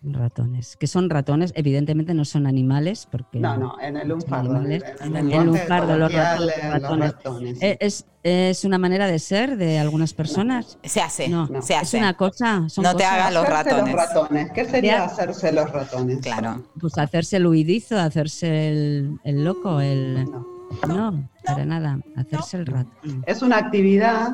[0.06, 0.76] Ratones.
[0.76, 3.40] Que son ratones, evidentemente no son animales, porque.
[3.40, 4.56] No, no, en el lunfardo.
[4.60, 4.70] En
[5.16, 6.82] En el lunfardo, los ratones.
[6.82, 7.58] los ratones.
[7.62, 10.76] ¿Es, es una manera de ser de algunas personas?
[10.84, 11.62] Se hace, No, no.
[11.62, 11.96] se es hace.
[11.96, 12.68] una cosa.
[12.68, 13.94] Son No te hagas los ratones.
[13.94, 14.52] los ratones.
[14.52, 15.04] ¿Qué sería Ya.
[15.04, 16.18] hacerse los ratones?
[16.20, 16.62] Claro.
[16.78, 20.24] Pues hacerse el huidizo, hacerse el, el loco, el.
[20.30, 20.53] No.
[20.88, 21.98] No, para nada.
[22.16, 23.22] Hacerse el ratón.
[23.26, 24.30] Es una actividad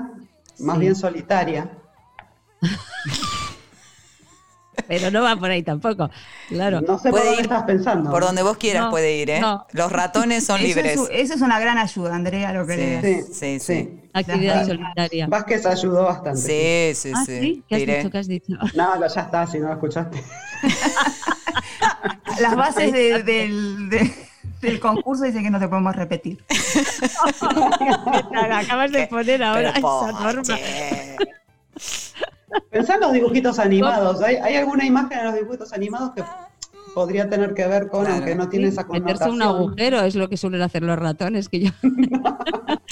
[0.58, 0.80] más Sí.
[0.80, 1.70] bien solitaria.
[4.88, 6.10] Pero no va por ahí tampoco.
[6.48, 6.80] Claro.
[6.80, 8.10] No sé por Puede dónde ir estás pensando.
[8.10, 9.40] Por donde vos quieras No, puede ir, ¿eh?
[9.40, 9.66] no.
[9.72, 10.98] Los ratones son Eso libres.
[10.98, 13.36] es, eso es una gran ayuda, Andrea, lo que le Sí, des.
[13.38, 14.00] sí, sí.
[14.12, 15.26] Actividad solitaria.
[15.28, 16.40] Vázquez ayudó bastante.
[16.40, 17.38] Sí, sí, Ah, sí.
[17.40, 17.64] sí.
[17.68, 18.10] ¿Qué has dicho?
[18.10, 18.52] ¿Qué has dicho?
[18.74, 20.24] No, no, ya está, si no lo escuchaste.
[22.40, 24.14] Las bases de- del, de-
[24.60, 26.44] del concurso dicen que no te podemos repetir.
[28.52, 30.58] Acabas de poner ahora Pero, esa norma.
[32.70, 34.22] Pensá en los dibujitos animados.
[34.22, 36.22] ¿Hay, hay alguna imagen en los dibujitos animados que
[36.94, 38.16] podría tener que ver con, Claro.
[38.16, 39.34] aunque no tiene esa Meterse connotación?
[39.34, 41.48] un agujero es lo que suelen hacer los ratones.
[41.48, 41.70] que yo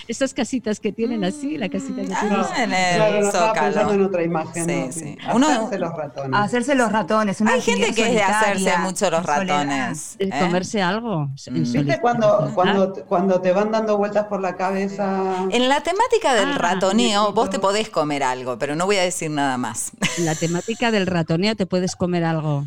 [0.08, 2.16] Esas casitas que tienen así, la casita que tienen.
[2.32, 4.64] Ah, en el Claro, no estaba pensando en otra imagen.
[4.64, 5.18] Sí, no, sí.
[5.20, 6.40] Hacerse Uno- los ratones.
[6.40, 7.40] Hacerse los ratones.
[7.42, 10.16] Una Hay gente que es de hacerse mucho los ratones.
[10.18, 10.30] ¿eh?
[10.40, 11.26] comerse algo.
[11.50, 11.52] Mm.
[11.72, 15.46] ¿Viste cuando, cuando, cuando te van dando vueltas por la cabeza?
[15.50, 19.02] En la temática del Ah, ratoneo, vos te podés comer algo, pero no voy a
[19.02, 19.92] decir nada más.
[20.16, 22.64] En la temática del ratoneo te puedes comer algo.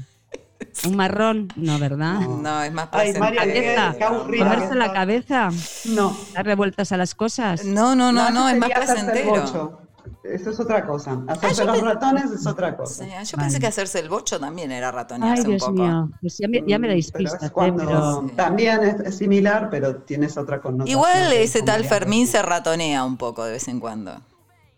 [0.88, 2.20] Un marrón, no, ¿verdad?
[2.22, 3.96] No, es más Ay, María, qué, Cabeza.
[3.98, 4.50] qué aburrida.
[4.54, 5.50] ¿Comerse la cabeza?
[5.86, 6.16] No.
[6.34, 7.66] ¿Dar revueltas a las cosas?
[7.66, 9.42] No, no, no, no, eso es más sería hacerse el placentero.
[9.44, 9.78] bocho.
[10.24, 11.20] Eso es otra cosa.
[11.28, 13.04] Hacerse yo los pe- ratones es otra cosa.
[13.04, 15.74] Sí, yo pensé que hacerse el bocho también era ratonearse Ay, un Dios poco.
[15.74, 16.10] mío.
[16.22, 17.52] Pues ya me, ya me dais Mm, Pero pistas, es ¿eh?
[17.52, 20.98] cuando pero también es, es similar, pero tienes otra connotación.
[20.98, 21.86] Igual ese tal.
[21.86, 24.20] Fermín se ratonea un poco de vez en cuando.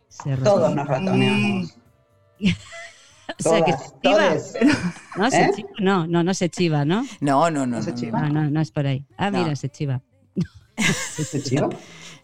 [0.09, 1.73] se Todos nos ratoneamos.
[3.39, 4.33] O sea, que se chiva.
[5.15, 5.51] No, se ¿Eh?
[5.55, 7.05] chiva, no, no, no se chiva, ¿no?
[7.21, 7.77] No, no, no.
[7.77, 8.21] ¿No se no, chiva?
[8.21, 9.05] No, no, no es por ahí.
[9.17, 9.43] Ah, No.
[9.43, 10.01] mira, se chiva.
[10.77, 11.69] ¿Se chiva?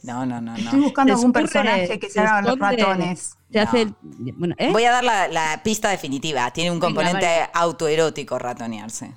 [0.04, 0.86] No, no, no, Estoy no.
[0.86, 3.36] buscando Se algún escurre, personaje que se se haga los ratones.
[3.52, 3.64] Se No.
[3.64, 3.96] hace el-
[4.36, 4.72] bueno, ¿eh?
[4.72, 6.50] Voy a dar la, la pista definitiva.
[6.52, 7.50] Tiene un Venga, componente vale.
[7.54, 9.12] autoerótico ratonearse.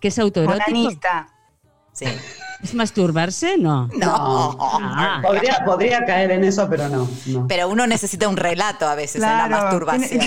[0.00, 0.64] ¿Que es autoerótico?
[0.70, 1.28] Onanista.
[1.92, 2.04] Sí.
[2.62, 3.56] ¿Es masturbarse?
[3.58, 3.86] No.
[3.96, 4.56] No.
[4.60, 7.08] Ah, Podría, podría caer en eso, pero no.
[7.26, 7.46] no.
[7.48, 10.20] Pero uno necesita un relato a veces en la masturbación.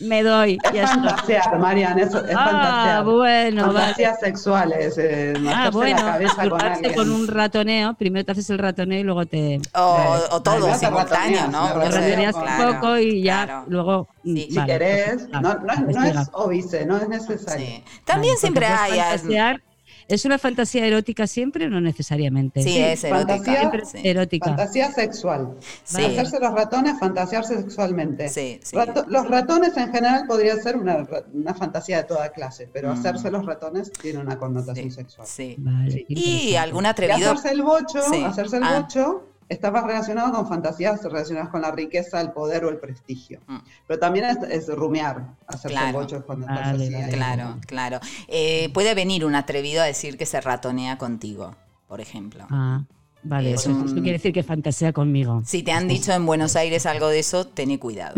[0.00, 0.58] Me doy.
[0.64, 0.94] Es Ya está.
[0.96, 3.04] fantasear, Marian, eso es Ah, fantasear.
[3.04, 7.94] bueno, Fantasías sexuales, eh, Ah, bueno, la cabeza con con un ratoneo.
[7.94, 9.60] Primero te haces el ratoneo y luego te...
[9.74, 11.66] O, o todo simultáneo, ¿no?
[11.80, 13.64] te ratoneas un claro, poco y ya claro.
[13.68, 14.08] luego...
[14.24, 17.66] mm, Sí, Si vale, querés, ah, no, no es, no es óbice, no es necesario.
[17.66, 17.84] Sí.
[18.04, 18.92] También Vale, siempre hay.
[18.98, 19.62] fantasear-
[20.10, 22.62] ¿Es una fantasía erótica siempre o no necesariamente?
[22.62, 23.36] Sí, es erótica.
[23.36, 23.98] fantasía- Sí.
[24.08, 24.46] erótica.
[24.46, 25.56] Fantasía sexual.
[25.84, 26.02] Sí.
[26.04, 28.28] Hacerse los ratones, fantasearse sexualmente.
[28.28, 28.76] Sí, sí.
[28.76, 31.06] Rato- los ratones en general podría ser una,
[31.54, 32.98] fantasía de toda clase, pero Mm.
[32.98, 35.26] hacerse los ratones tiene una connotación Sí, sexual.
[35.26, 35.54] sí.
[35.58, 36.04] Vale, Sí.
[36.08, 37.30] qué Y algún Y atrevido.
[37.32, 38.22] hacerse el bocho, Sí.
[38.24, 38.80] hacerse el Ah.
[38.80, 43.40] bocho está más relacionado con fantasías relacionadas con la riqueza, el poder o el prestigio.
[43.46, 43.58] Mm.
[43.86, 45.88] Pero también es, es rumiar, hacerse Claro.
[45.88, 47.10] el bocho es cuando estás Vale, así.
[47.12, 48.00] Claro, claro.
[48.28, 51.54] Eh, puede venir un atrevido a decir que se ratonea contigo,
[51.88, 52.46] por ejemplo.
[52.48, 52.84] Ah,
[53.24, 53.52] vale.
[53.52, 55.42] Es Eso, un- eso quiere decir que fantasea conmigo.
[55.44, 58.14] Si te han dicho en Buenos Aires algo de eso, ten cuidado.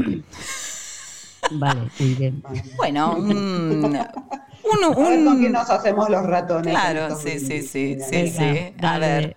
[1.50, 2.42] Vale, muy bien.
[2.76, 6.72] Bueno, un, un, A ver con un- quién nos hacemos los ratones.
[6.72, 8.58] Claro, sí, sí, sí, sí, Venga, sí.
[8.78, 9.06] A dale.
[9.06, 9.36] ver.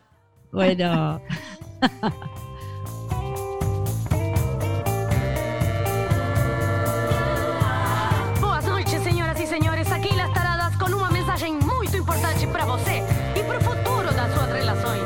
[0.51, 1.21] Bueno.
[8.41, 9.91] Boas noites, senhoras e senhores.
[9.91, 13.03] Aqui las taradas com uma mensagem muito importante para você
[13.35, 15.03] e para o futuro das suas relações.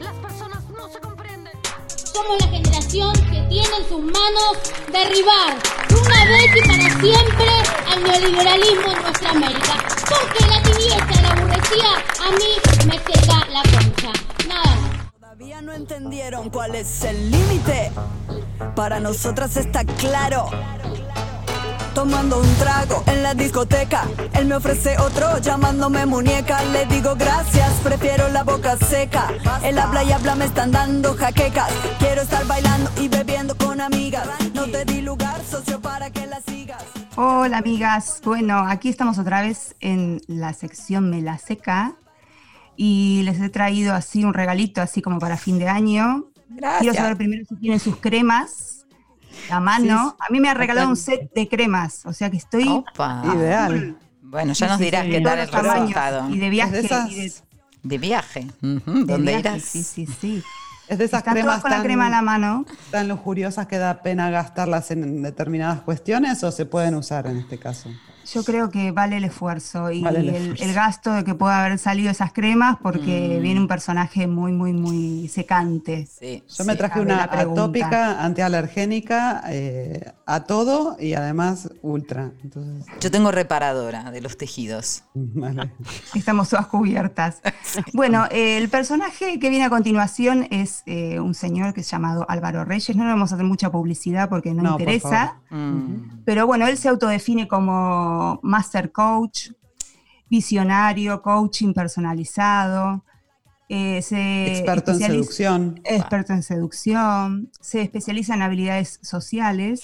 [0.00, 1.52] Las personas no se comprenden.
[2.14, 4.56] Somos la generación que tiene en sus manos
[4.90, 5.58] derribar
[5.88, 7.50] de una vez y para siempre
[7.92, 9.76] al neoliberalismo en nuestra América.
[10.08, 14.12] Porque la tibieza, la aburrecía, a mí me seca la concha.
[15.38, 17.92] Todavía no entendieron cuál es el límite.
[18.74, 20.50] Para nosotras está claro.
[21.94, 26.60] Tomando un trago en la discoteca, él me ofrece otro llamándome muñeca.
[26.64, 29.28] Le digo gracias, prefiero la boca seca.
[29.62, 31.70] Él habla y habla, me están dando jaquecas.
[32.00, 34.26] Quiero estar bailando y bebiendo con amigas.
[34.54, 36.82] No te di lugar, socio, para que la sigas.
[37.14, 41.94] Hola amigas, bueno, aquí estamos otra vez en la sección Me la seca
[42.80, 46.26] y les he traído así un regalito así como para fin de año.
[46.48, 46.80] Gracias.
[46.80, 48.86] Quiero saber primero si tienen sus cremas
[49.50, 50.16] a mano.
[50.20, 53.22] A mí me ha regalado un set de cremas, o sea que estoy Opa.
[53.36, 53.96] Ideal.
[54.22, 56.30] Bueno, ya Sí, nos sí, dirás sí, qué tal el resultado.
[56.30, 57.32] y de viaje Es de esas- y de,
[57.82, 58.46] De viaje.
[58.62, 59.62] Ujú, de ¿Dónde viaje, irás?
[59.62, 60.42] Sí, sí, sí.
[60.88, 62.64] Es de esas Están cremas con la tan, crema a la mano.
[62.90, 67.58] tan lujuriosas que da pena gastarlas en determinadas cuestiones o se pueden usar en este
[67.58, 67.90] caso.
[68.34, 70.64] Yo creo que vale el esfuerzo y Vale el el, esfuerzo.
[70.64, 73.42] el gasto de que pueda haber salido esas cremas porque Mm.
[73.42, 76.06] viene un personaje muy, muy, muy secante.
[76.06, 76.42] Sí.
[76.56, 82.30] Yo me traje una atópica, antialergénica, eh, a todo y además ultra.
[82.42, 85.04] Entonces, Yo tengo reparadora de los tejidos.
[85.14, 85.70] vale.
[86.14, 87.40] Estamos todas cubiertas.
[87.92, 92.24] Bueno, eh, el personaje que viene a continuación es eh, un señor que es llamado
[92.28, 92.96] Álvaro Reyes.
[92.96, 95.36] No le vamos a hacer mucha publicidad porque no, No, por interesa.
[95.50, 96.22] Mm.
[96.24, 99.50] Pero bueno, él se autodefine como Master Coach,
[100.28, 103.04] visionario, coaching personalizado.
[103.68, 105.80] eh, se Experto en seducción.
[105.84, 107.50] Experto en seducción.
[107.60, 109.82] Se especializa en habilidades sociales.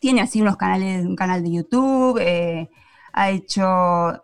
[0.00, 2.18] Tiene así unos canales, un canal de YouTube.
[2.20, 2.68] eh,
[3.12, 3.64] ha hecho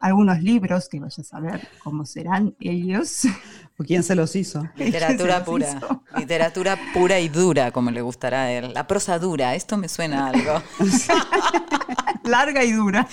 [0.01, 3.23] algunos libros que vaya a saber cómo serán ellos.
[3.77, 4.69] ¿O quién se los hizo?
[4.77, 5.69] Literatura pura.
[5.69, 6.03] hizo.
[6.17, 8.73] Literatura pura y dura, como le gustará a él.
[8.73, 10.63] La prosa dura, esto me suena a algo.
[12.25, 13.07] Larga y dura.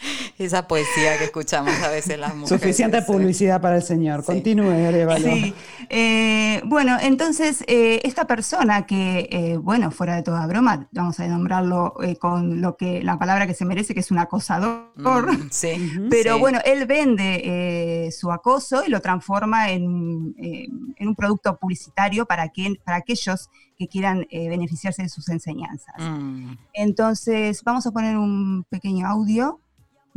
[0.38, 2.60] Esa poesía que escuchamos a veces las mujeres.
[2.60, 4.24] Suficiente publicidad para el señor.
[4.24, 5.26] Continúe, Arevalo.
[5.26, 5.54] Sí.
[5.90, 11.26] Eh, bueno, entonces, eh, esta persona que, eh, bueno, fuera de toda broma, vamos a
[11.26, 14.92] nombrarlo eh, con lo que la palabra que se merece, que es un acosador.
[14.96, 15.92] Mm, sí.
[16.10, 16.40] Pero sí.
[16.40, 22.26] bueno, él vende eh, su acoso y lo transforma en, eh, en un producto publicitario
[22.26, 25.94] para, quien, para aquellos que quieran eh, beneficiarse de sus enseñanzas.
[25.98, 29.60] Mm, Entonces, vamos a poner un pequeño audio.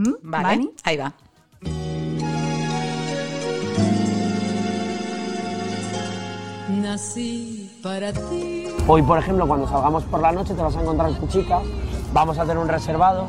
[0.02, 0.14] ¿Mm?
[0.24, 0.72] vale, ¿Vani?
[0.84, 1.14] ahí va.
[6.70, 8.66] Nací para ti.
[8.88, 11.62] Hoy, por ejemplo, cuando salgamos por la noche te vas a encontrar con chicas,
[12.14, 13.28] vamos a tener un reservado,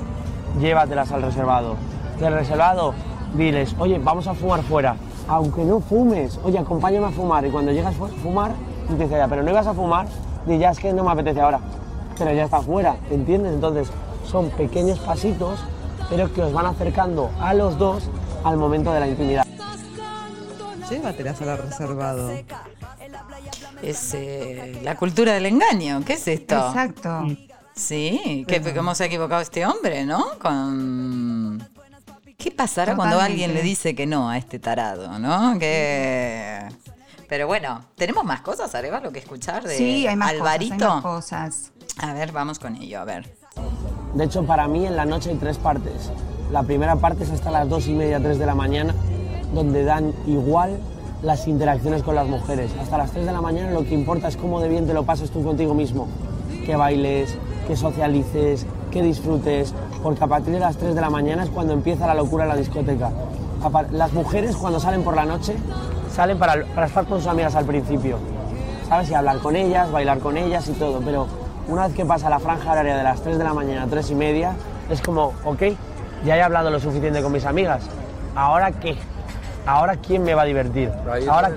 [0.60, 1.76] llévatelas al reservado.
[2.18, 2.94] Del reservado,
[3.36, 4.96] diles, oye, vamos a fumar fuera.
[5.28, 7.44] Aunque no fumes, oye, acompáñame a fumar.
[7.44, 8.52] Y cuando llegas a fumar,
[8.88, 10.06] y te dice, ya, pero no ibas a fumar,
[10.46, 11.60] y ya es que no me apetece ahora.
[12.16, 13.52] Pero ya está fuera, ¿entiendes?
[13.52, 13.90] Entonces,
[14.24, 15.58] son pequeños pasitos,
[16.12, 18.04] pero que os van acercando a los dos
[18.44, 19.46] al momento de la intimidad.
[20.90, 22.30] Llévatelas al reservado.
[23.80, 26.02] Es eh, la cultura del engaño.
[26.04, 26.54] ¿Qué es esto?
[26.54, 27.28] Exacto.
[27.74, 30.38] Sí, que cómo se ha equivocado este hombre, ¿no?
[30.38, 31.66] Con
[32.36, 35.58] ¿Qué pasará cuando alguien le dice que no a este tarado, ¿no?
[35.58, 36.68] Que
[37.26, 40.74] pero bueno, tenemos más cosas, Areva, lo que escuchar de Sí, hay más Alvarito.
[40.74, 41.72] cosas, hay más cosas.
[41.96, 43.34] A ver, vamos con ello, a ver.
[44.14, 46.10] De hecho, para mí en la noche hay tres partes.
[46.50, 48.94] La primera parte es hasta las dos y media, tres de la mañana,
[49.54, 50.78] donde dan igual
[51.22, 52.70] las interacciones con las mujeres.
[52.80, 55.04] Hasta las 3 de la mañana lo que importa es cómo de bien te lo
[55.04, 56.08] pases tú contigo mismo.
[56.66, 57.36] Que bailes,
[57.66, 61.72] que socialices, que disfrutes, porque a partir de las 3 de la mañana es cuando
[61.72, 63.10] empieza la locura en la discoteca.
[63.92, 65.54] Las mujeres cuando salen por la noche
[66.12, 68.18] salen para, para estar con sus amigas al principio,
[68.88, 69.08] ¿sabes?
[69.08, 71.26] Y hablar con ellas, bailar con ellas y todo, pero
[71.72, 74.10] una vez que pasa la franja horaria de las 3 de la mañana a 3
[74.10, 74.54] y media,
[74.90, 75.62] es como, ok,
[76.24, 77.82] ya he hablado lo suficiente con mis amigas,
[78.34, 78.98] ¿ahora qué?
[79.64, 80.90] ¿Ahora quién me va a divertir?
[81.30, 81.56] Ahora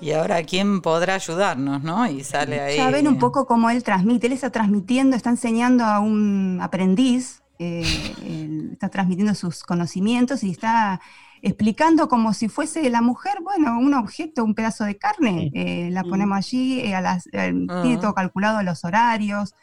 [0.00, 2.08] Y ahora quién podrá ayudarnos, ¿no?
[2.08, 2.76] Y sale ahí.
[2.76, 4.26] Ya ven un poco cómo él transmite.
[4.26, 7.84] Él está transmitiendo, está enseñando a un aprendiz, eh,
[8.26, 11.00] él está transmitiendo sus conocimientos y está
[11.46, 15.50] explicando como si fuese la mujer, bueno, un objeto, un pedazo de carne.
[15.54, 17.98] eh, la ponemos allí, eh, a las- eh, tiene Ah.
[18.00, 19.54] todo calculado, los horarios.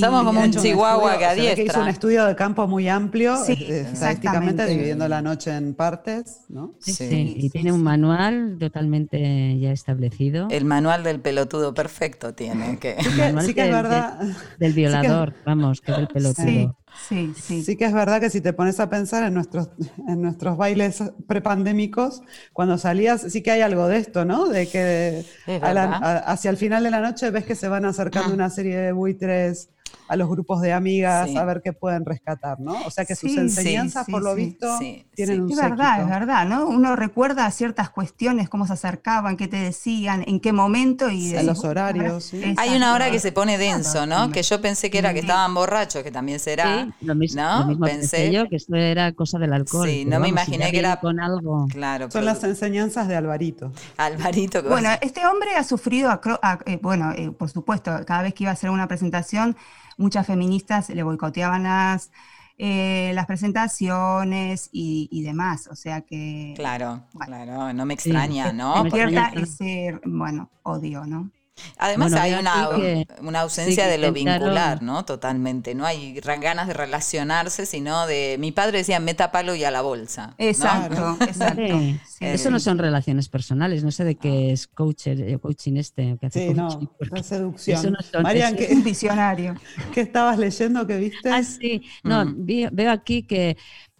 [0.00, 1.82] Somos como un chihuahua estudio- que ve que hizo adiestra.
[1.82, 6.72] un estudio de campo muy amplio, Sí, estadísticamente dividiendo la noche en partes, ¿no?
[6.80, 10.48] Sí, sí, y tiene un manual totalmente ya establecido.
[10.50, 12.96] El manual del pelotudo perfecto tiene que.
[13.02, 14.18] Sí que, manual sí que es del- verdad.
[14.18, 16.78] del- sí Del que- violador, vamos, que es el pelotudo.
[17.08, 17.76] Sí, sí, sí.
[17.76, 19.70] Que es verdad que si te pones a pensar en nuestros,
[20.08, 22.22] en nuestros bailes prepandémicos,
[22.52, 24.48] cuando salías, sí que hay algo de esto, ¿no?
[24.48, 25.24] De que
[25.60, 28.50] a la- a- hacia el final de la noche ves que se van acercando una
[28.50, 29.68] serie de buitres
[30.12, 31.36] a los grupos de amigas Sí.
[31.38, 32.76] a ver qué pueden rescatar, ¿no?
[32.84, 35.96] O sea que sus Sí, enseñanzas, sí, por lo visto, sí, tienen un Es verdad,
[35.96, 36.02] séquito.
[36.12, 36.66] es verdad, ¿no?
[36.66, 41.32] Uno recuerda ciertas cuestiones, cómo se acercaban, qué te decían, en qué momento y Sí,
[41.32, 42.32] decís, los "Bueno, horarios.
[42.58, 44.30] Hay una hora que se pone denso, ¿no?
[44.30, 46.84] Que yo pensé que era que estaban borrachos, que también será.
[46.84, 47.60] Sí, lo mismo, ¿no?
[47.60, 49.88] lo mismo Pensé- pensé yo, que esto era cosa del alcohol.
[49.88, 51.66] Sí, no me vamos, imaginé que era- con algo.
[51.70, 53.72] Claro, Son pero- las enseñanzas de Alvarito.
[53.96, 54.62] Alvarito.
[54.62, 58.44] Bueno, este hombre ha sufrido, acro- a- eh, bueno, eh, por supuesto, cada vez que
[58.44, 59.56] iba a hacer una presentación,
[60.02, 62.10] muchas feministas le boicoteaban las,
[62.58, 65.68] eh, las presentaciones y, y demás.
[65.68, 68.84] O sea que Claro, claro, no me extraña, ¿no?
[68.86, 69.32] extraña.
[69.34, 71.30] ese, bueno, odio, ¿no?
[71.78, 75.04] Además Bueno, hay una, que- una ausencia sí, que de lo intentaron- vincular, ¿no?
[75.04, 75.74] Totalmente.
[75.74, 78.36] No hay ganas de relacionarse, sino de...
[78.38, 80.28] Mi padre decía, meta palo y a la bolsa.
[80.28, 80.34] ¿no?
[80.46, 81.62] Exacto, exacto.
[81.78, 82.00] Sí.
[82.08, 82.24] sí.
[82.26, 86.26] Eso no son relaciones personales, no sé de qué es coach, eh, coaching este, que
[86.26, 87.78] hace Sí, no, coaching, porque la seducción.
[87.78, 89.54] eso no son- Marian, eso- ¿qué, Un visionario.
[89.92, 91.28] qué estabas leyendo que viste?
[91.30, 91.82] Ah, sí.
[92.02, 92.44] No, Mm.
[92.44, 93.56] vi- veo aquí que,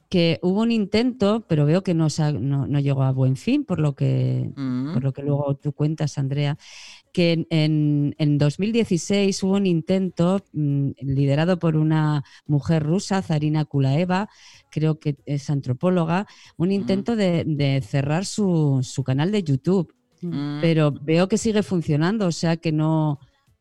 [0.08, 2.08] que hubo un intento, pero veo que no,
[2.38, 4.92] no, no llegó a buen fin, por lo que, Mm.
[4.92, 6.58] por lo que luego tú cuentas, Andrea,
[7.12, 13.64] que en, en, en 2016 hubo un intento mm, liderado por una mujer rusa, Zarina
[13.64, 14.28] Kulaeva,
[14.70, 19.94] creo que es antropóloga, un intento de, de cerrar su, su canal de YouTube.
[20.22, 20.60] Mm.
[20.60, 23.18] Pero veo que sigue funcionando, o sea que no,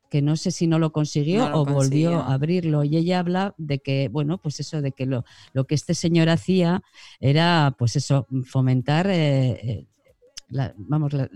[0.08, 2.84] que no sé si no lo consiguió No lo o volvió a abrirlo.
[2.84, 5.24] Y ella habla de que, bueno, pues eso, de que lo,
[5.54, 6.82] lo que este señor hacía
[7.18, 9.86] era, pues eso, fomentar, eh, eh,
[10.48, 11.28] la- vamos, la,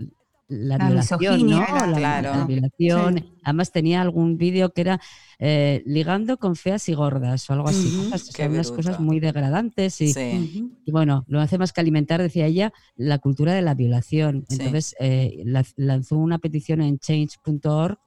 [0.49, 1.59] la La violación, ¿no?
[1.59, 2.29] la- La, Claro.
[2.35, 3.17] la violación.
[3.19, 3.33] Sí.
[3.43, 4.99] Además tenía algún vídeo que era
[5.39, 8.09] eh, ligando con feas y gordas o algo así.
[8.13, 10.71] O sea, unas cosas muy degradantes y, Sí.
[10.85, 14.45] y bueno, lo hace más que alimentar, decía ella, la cultura de la violación.
[14.49, 14.55] Sí.
[14.57, 17.97] Entonces eh, la- lanzó una petición en change.org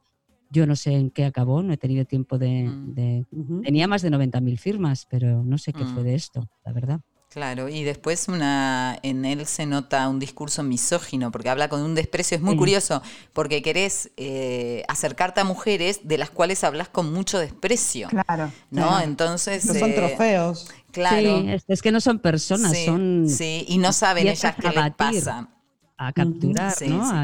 [0.53, 2.69] Yo no sé en qué acabó, no he tenido tiempo de...
[2.87, 3.25] de-
[3.63, 6.07] Tenía más de 90.000 firmas, pero no sé qué fue Mm.
[6.07, 7.01] de esto, la verdad.
[7.31, 11.95] Claro, y después una, en él se nota un discurso misógino, porque habla con un
[11.95, 12.37] desprecio.
[12.37, 12.59] Es muy Sí.
[12.59, 13.03] curioso,
[13.33, 18.09] porque querés eh, acercarte a mujeres de las cuales hablas con mucho desprecio.
[18.09, 18.51] Claro.
[18.73, 18.89] ¿No?
[18.89, 19.05] Claro.
[19.05, 19.65] Entonces.
[19.65, 20.69] No son eh, trofeos.
[20.91, 21.41] Claro.
[21.43, 23.25] Sí, es, es que no son personas, Sí, son...
[23.29, 25.49] sí, y no saben ellas qué les pasa.
[25.97, 27.05] A capturar, Sí, ¿no?
[27.09, 27.15] sí.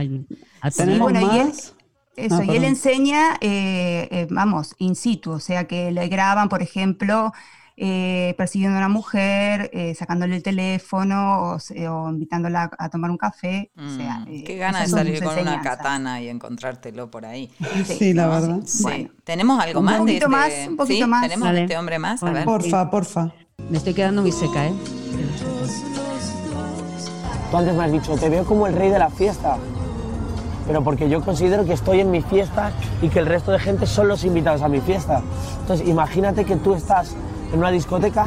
[0.60, 1.74] A, a Sí, tener- bueno, y él, más?
[2.14, 6.48] eso, Ah, y él enseña, eh, eh, vamos, in situ, o sea que le graban,
[6.48, 7.32] por ejemplo,
[7.78, 13.70] eh, persiguiendo a una mujer, eh, sacándole el teléfono o, invitándola a tomar un café.
[13.76, 17.50] o sea, Mm, eh, Qué ganas de salir con una katana y encontrártelo por ahí.
[17.84, 18.60] Sí, la verdad.
[18.64, 18.82] Sí.
[18.82, 19.10] Bueno.
[19.24, 20.28] ¿Tenemos algo Un más de poquito este?
[20.28, 21.10] más, un poquito ¿Sí?
[21.10, 21.22] más.
[21.22, 21.62] ¿Tenemos Dale.
[21.62, 22.22] este hombre más?
[22.22, 22.44] A ver.
[22.44, 23.32] Porfa, porfa.
[23.70, 24.72] Me estoy quedando muy seca, ¿eh?
[27.50, 29.56] Tú antes me has dicho, te veo como el rey de la fiesta.
[30.66, 33.86] Pero porque yo considero que estoy en mi fiesta y que el resto de gente
[33.86, 35.22] son los invitados a mi fiesta.
[35.60, 37.14] Entonces, imagínate que tú estás
[37.56, 38.26] en una discoteca,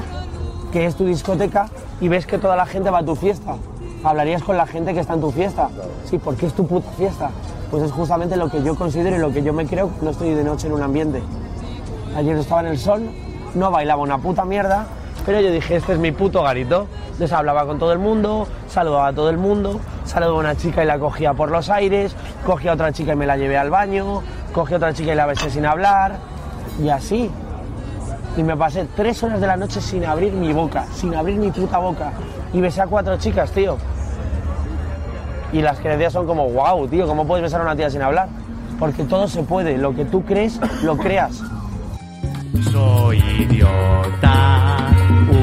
[0.71, 1.69] que es tu discoteca,
[2.01, 3.55] y ves que toda la gente va a tu fiesta.
[4.03, 5.69] Hablarías con la gente que está en tu fiesta.
[6.05, 7.29] Sí, porque es tu puta fiesta.
[7.69, 10.33] Pues es justamente lo que yo considero y lo que yo me creo cuando estoy
[10.33, 11.21] de noche en un ambiente.
[12.15, 13.03] Ayer estaba en el sol,
[13.53, 14.87] no bailaba una puta mierda,
[15.27, 16.87] pero yo dije, este es mi puto garito.
[17.19, 20.83] Les hablaba con todo el mundo, saludaba a todo el mundo, saludaba a una chica
[20.83, 22.15] y la cogía por los aires,
[22.47, 24.23] cogía a otra chica y me la llevé al baño,
[24.53, 26.13] cogí a otra chica y la besé sin hablar,
[26.81, 27.29] y así.
[28.37, 31.51] Y me pasé tres horas de la noche sin abrir mi boca, sin abrir mi
[31.51, 32.13] puta boca.
[32.53, 33.77] Y besé a cuatro chicas, tío.
[35.51, 38.29] Y las decía son como, wow, tío, ¿cómo puedes besar a una tía sin hablar?
[38.77, 41.41] Porque todo se puede, lo que tú crees, lo creas.
[42.71, 44.77] Soy idiota,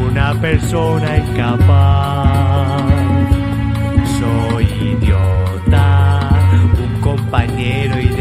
[0.09, 2.83] una persona incapaz.
[4.19, 6.31] Soy idiota,
[6.79, 8.16] un compañero.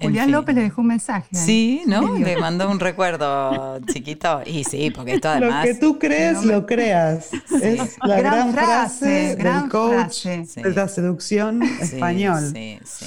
[0.00, 1.28] Julián López le dejó un mensaje.
[1.32, 2.14] Sí, ¿no?
[2.16, 4.40] Le mandó un recuerdo chiquito.
[4.46, 5.66] Y sí, porque esto Lo además.
[5.66, 7.28] que tú crees, lo creas.
[7.62, 10.62] Es la Gran gran, frase, frase, gran del coach frase.
[10.62, 12.50] de la seducción Sí, español.
[12.54, 13.06] Sí, sí.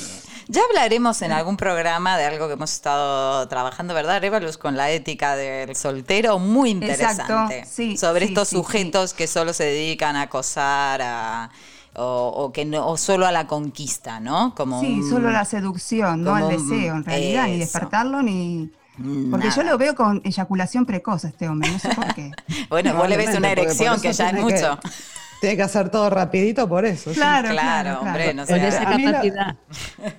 [0.50, 4.58] Ya hablaremos en algún programa de algo que hemos estado trabajando, ¿verdad, Revalus?
[4.58, 7.22] Con la ética del soltero, muy interesante.
[7.24, 11.50] Exacto, sí, Sobre sí, estos sí, sujetos que solo se dedican a acosar a,
[11.96, 14.54] o, o que no, o solo a la conquista, ¿no?
[14.56, 18.70] Como Sí, un- solo la seducción, no al deseo, en realidad, ni despertarlo, ni...
[19.32, 22.32] Porque yo lo veo con eyaculación precoz a este hombre, no sé por qué.
[22.70, 24.80] Bueno, vos le ves una erección, que ya es que- mucho.
[25.42, 27.10] Tiene que hacer todo rapidito por eso.
[27.10, 27.18] sí.
[27.18, 28.66] Claro, Claro, hombre, no Con sé.
[28.70, 29.56] esa A capacidad,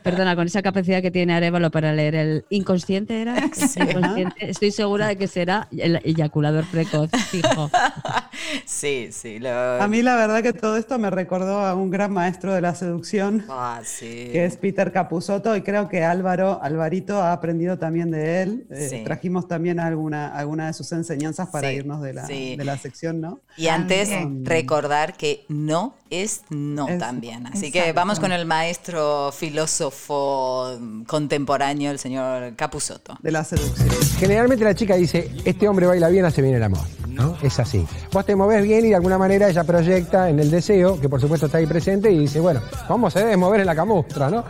[0.03, 3.37] perdona, con esa capacidad que tiene Arevalo para leer el inconsciente, ¿era?
[3.77, 7.71] Inconsciente, estoy segura de que será el eyaculador precoz, fijo.
[8.66, 9.39] Sí, sí.
[9.39, 9.51] Lo...
[9.51, 12.75] A mí la verdad que todo esto me recordó a un gran maestro de la
[12.75, 14.29] seducción, Ah, sí.
[14.33, 18.66] que es Peter Capusotto, y creo que Álvaro, Alvarito ha aprendido también de él.
[18.71, 19.03] Eh, Sí.
[19.05, 22.57] Trajimos también alguna, alguna de sus enseñanzas para Sí, irnos de la, sí.
[22.57, 23.41] de la sección, ¿no?
[23.57, 24.11] Y antes
[24.43, 27.47] recordar que no es no Es- también.
[27.47, 33.16] Así que vamos con el maestro filósofo contemporáneo, el señor Capusotto.
[33.23, 33.89] De la seducción.
[34.19, 36.83] Generalmente la chica dice, este hombre baila bien, hace bien el amor.
[37.09, 37.37] ¿no?
[37.43, 37.87] Es así.
[38.12, 41.20] Vos te movés bien y de alguna manera ella proyecta en el deseo, que por
[41.20, 44.44] supuesto está ahí presente, y dice, bueno, ¿cómo se debe mover en la camustra, no?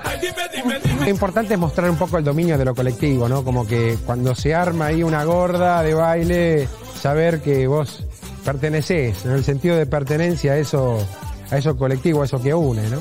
[1.01, 3.45] Lo importante es mostrar un poco el dominio de lo colectivo, ¿no?
[3.45, 6.69] Como que cuando se arma ahí una gorda de baile,
[7.01, 8.05] saber que vos
[8.45, 10.99] pertenecés, en el sentido de pertenencia a eso,
[11.51, 12.99] a eso colectivo, a eso que une, ¿no?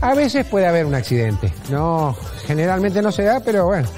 [0.00, 1.52] A veces puede haber un accidente.
[1.70, 2.14] No,
[2.46, 3.88] generalmente no se da, pero bueno.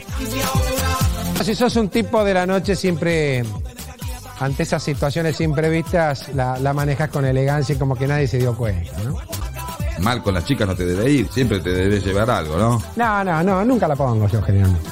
[1.44, 3.44] Si sos un tipo de la noche siempre,
[4.40, 8.56] ante esas situaciones imprevistas, la, la manejas con elegancia y como que nadie se dio
[8.56, 9.16] cuenta, ¿no?
[10.00, 12.82] Mal con las chicas no te debe ir, siempre te debes llevar algo, ¿no?
[12.96, 14.90] No, no, no, nunca la pongo yo generalmente.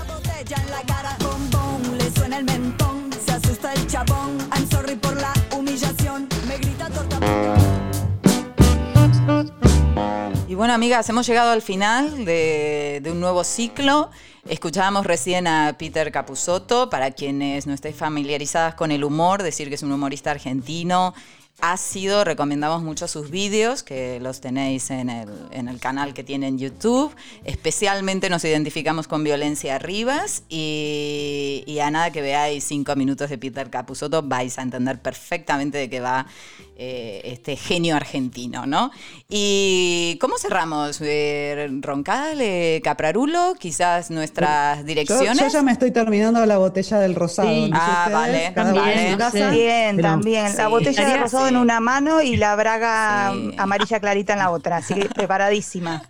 [10.47, 14.11] Y bueno, amigas, hemos llegado al final de, de un nuevo ciclo.
[14.49, 19.77] Escuchábamos recién a Peter Capusotto, para quienes no estéis familiarizadas con el humor, decir que
[19.77, 21.15] es un humorista argentino.
[21.73, 26.49] Ácido, recomendamos mucho sus vídeos, que los tenéis en el, en el canal que tiene
[26.49, 27.15] en YouTube.
[27.45, 33.39] Especialmente nos identificamos con Violencia Rivas y, y a nada que veáis cinco minutos de
[33.39, 36.27] Peter Capusotto vais a entender perfectamente de qué va
[36.77, 38.91] eh, este genio argentino, ¿no?
[39.29, 40.99] ¿Y cómo cerramos?
[41.01, 43.55] Eh, ¿Roncal, eh, Caprarulo?
[43.59, 45.39] Quizás nuestras Yo, direcciones.
[45.39, 47.49] yo ya me estoy terminando la botella del rosado.
[47.49, 47.71] Sí.
[47.71, 48.51] no Ah, vale.
[48.55, 49.39] También, casa.
[49.39, 50.57] también, Pero- también.
[50.57, 54.39] La botella de Estaría- rosado rosado en una mano y la braga amarilla clarita en
[54.41, 56.03] la otra, así que preparadísima.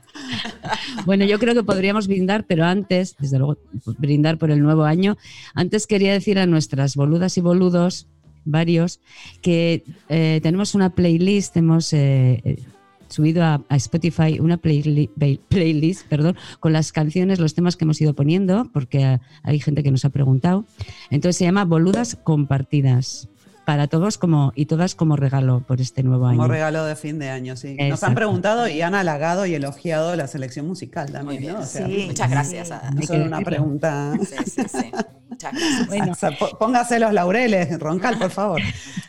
[1.04, 3.58] Bueno, yo creo que podríamos brindar, pero antes, desde luego,
[3.98, 5.16] brindar por el nuevo año.
[5.54, 8.06] Antes quería decir a nuestras boludas y boludos,
[8.44, 9.00] varios,
[9.42, 12.62] que eh, tenemos una playlist, hemos eh, eh,
[13.08, 17.84] subido a, a Spotify una playli- play- playlist, perdón, con las canciones, los temas que
[17.84, 20.64] hemos ido poniendo, porque hay gente que nos ha preguntado.
[21.10, 23.28] Entonces se llama Boludas Compartidas.
[23.64, 26.36] Para todos como y todas como regalo por este nuevo año.
[26.36, 27.76] Como regalo de fin de año, sí.
[27.88, 31.60] Nos han preguntado y han halagado y elogiado la selección musical también, ¿no?
[31.60, 32.70] O sea, Sí, muchas gracias.
[32.70, 34.12] a- No solo una pregunta.
[34.20, 34.90] Sí, sí, sí.
[35.30, 36.08] Muchas gracias.
[36.10, 38.60] O sea, po- póngase los laureles, Roncal, por favor.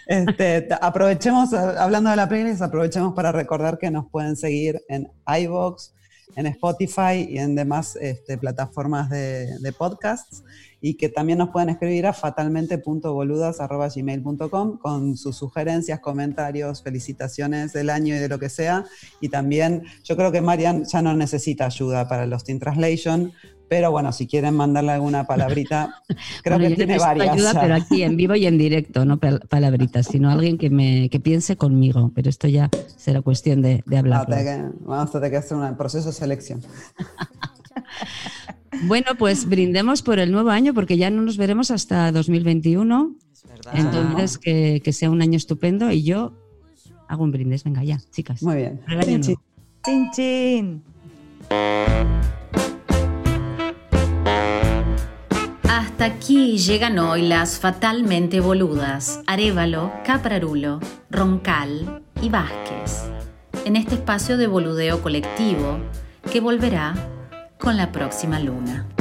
[0.08, 5.92] Este, aprovechemos, hablando de la playlist, aprovechemos para recordar que nos pueden seguir en iVoox,
[6.36, 10.44] en Spotify y en demás este, plataformas de, de podcasts
[10.88, 18.14] y que también nos pueden escribir a fatalmente.boludas.gmail.com con sus sugerencias, comentarios, felicitaciones del año
[18.16, 18.86] y de lo que sea.
[19.20, 23.32] Y también yo creo que Marian ya no necesita ayuda para los Team Translation,
[23.68, 26.04] pero bueno, si quieren mandarle alguna palabrita,
[26.44, 27.30] creo Bueno, que tiene varias.
[27.32, 27.62] ayuda, ya.
[27.62, 31.20] pero aquí en vivo y en directo, no pal- palabritas, sino alguien que me que
[31.20, 32.12] piense conmigo.
[32.14, 36.10] Pero esto ya será cuestión de, de que- vamos a tener que hacer un proceso
[36.10, 36.62] de selección.
[38.84, 43.16] Bueno, pues brindemos por el nuevo año, porque ya no nos veremos hasta 2021.
[43.74, 46.34] Entonces, que, que sea un año estupendo y yo
[47.08, 47.64] hago un brindis.
[47.64, 48.44] Venga, ya, chicas.
[48.44, 48.82] Muy bien.
[49.84, 50.84] Chin, chin.
[55.70, 60.80] Hasta aquí llegan hoy las fatalmente boludas Arevalo, Caprarulo,
[61.10, 63.04] Roncal y Vázquez,
[63.66, 65.78] en este espacio de boludeo colectivo
[66.32, 67.15] que volverá
[67.58, 68.95] con la próxima luna.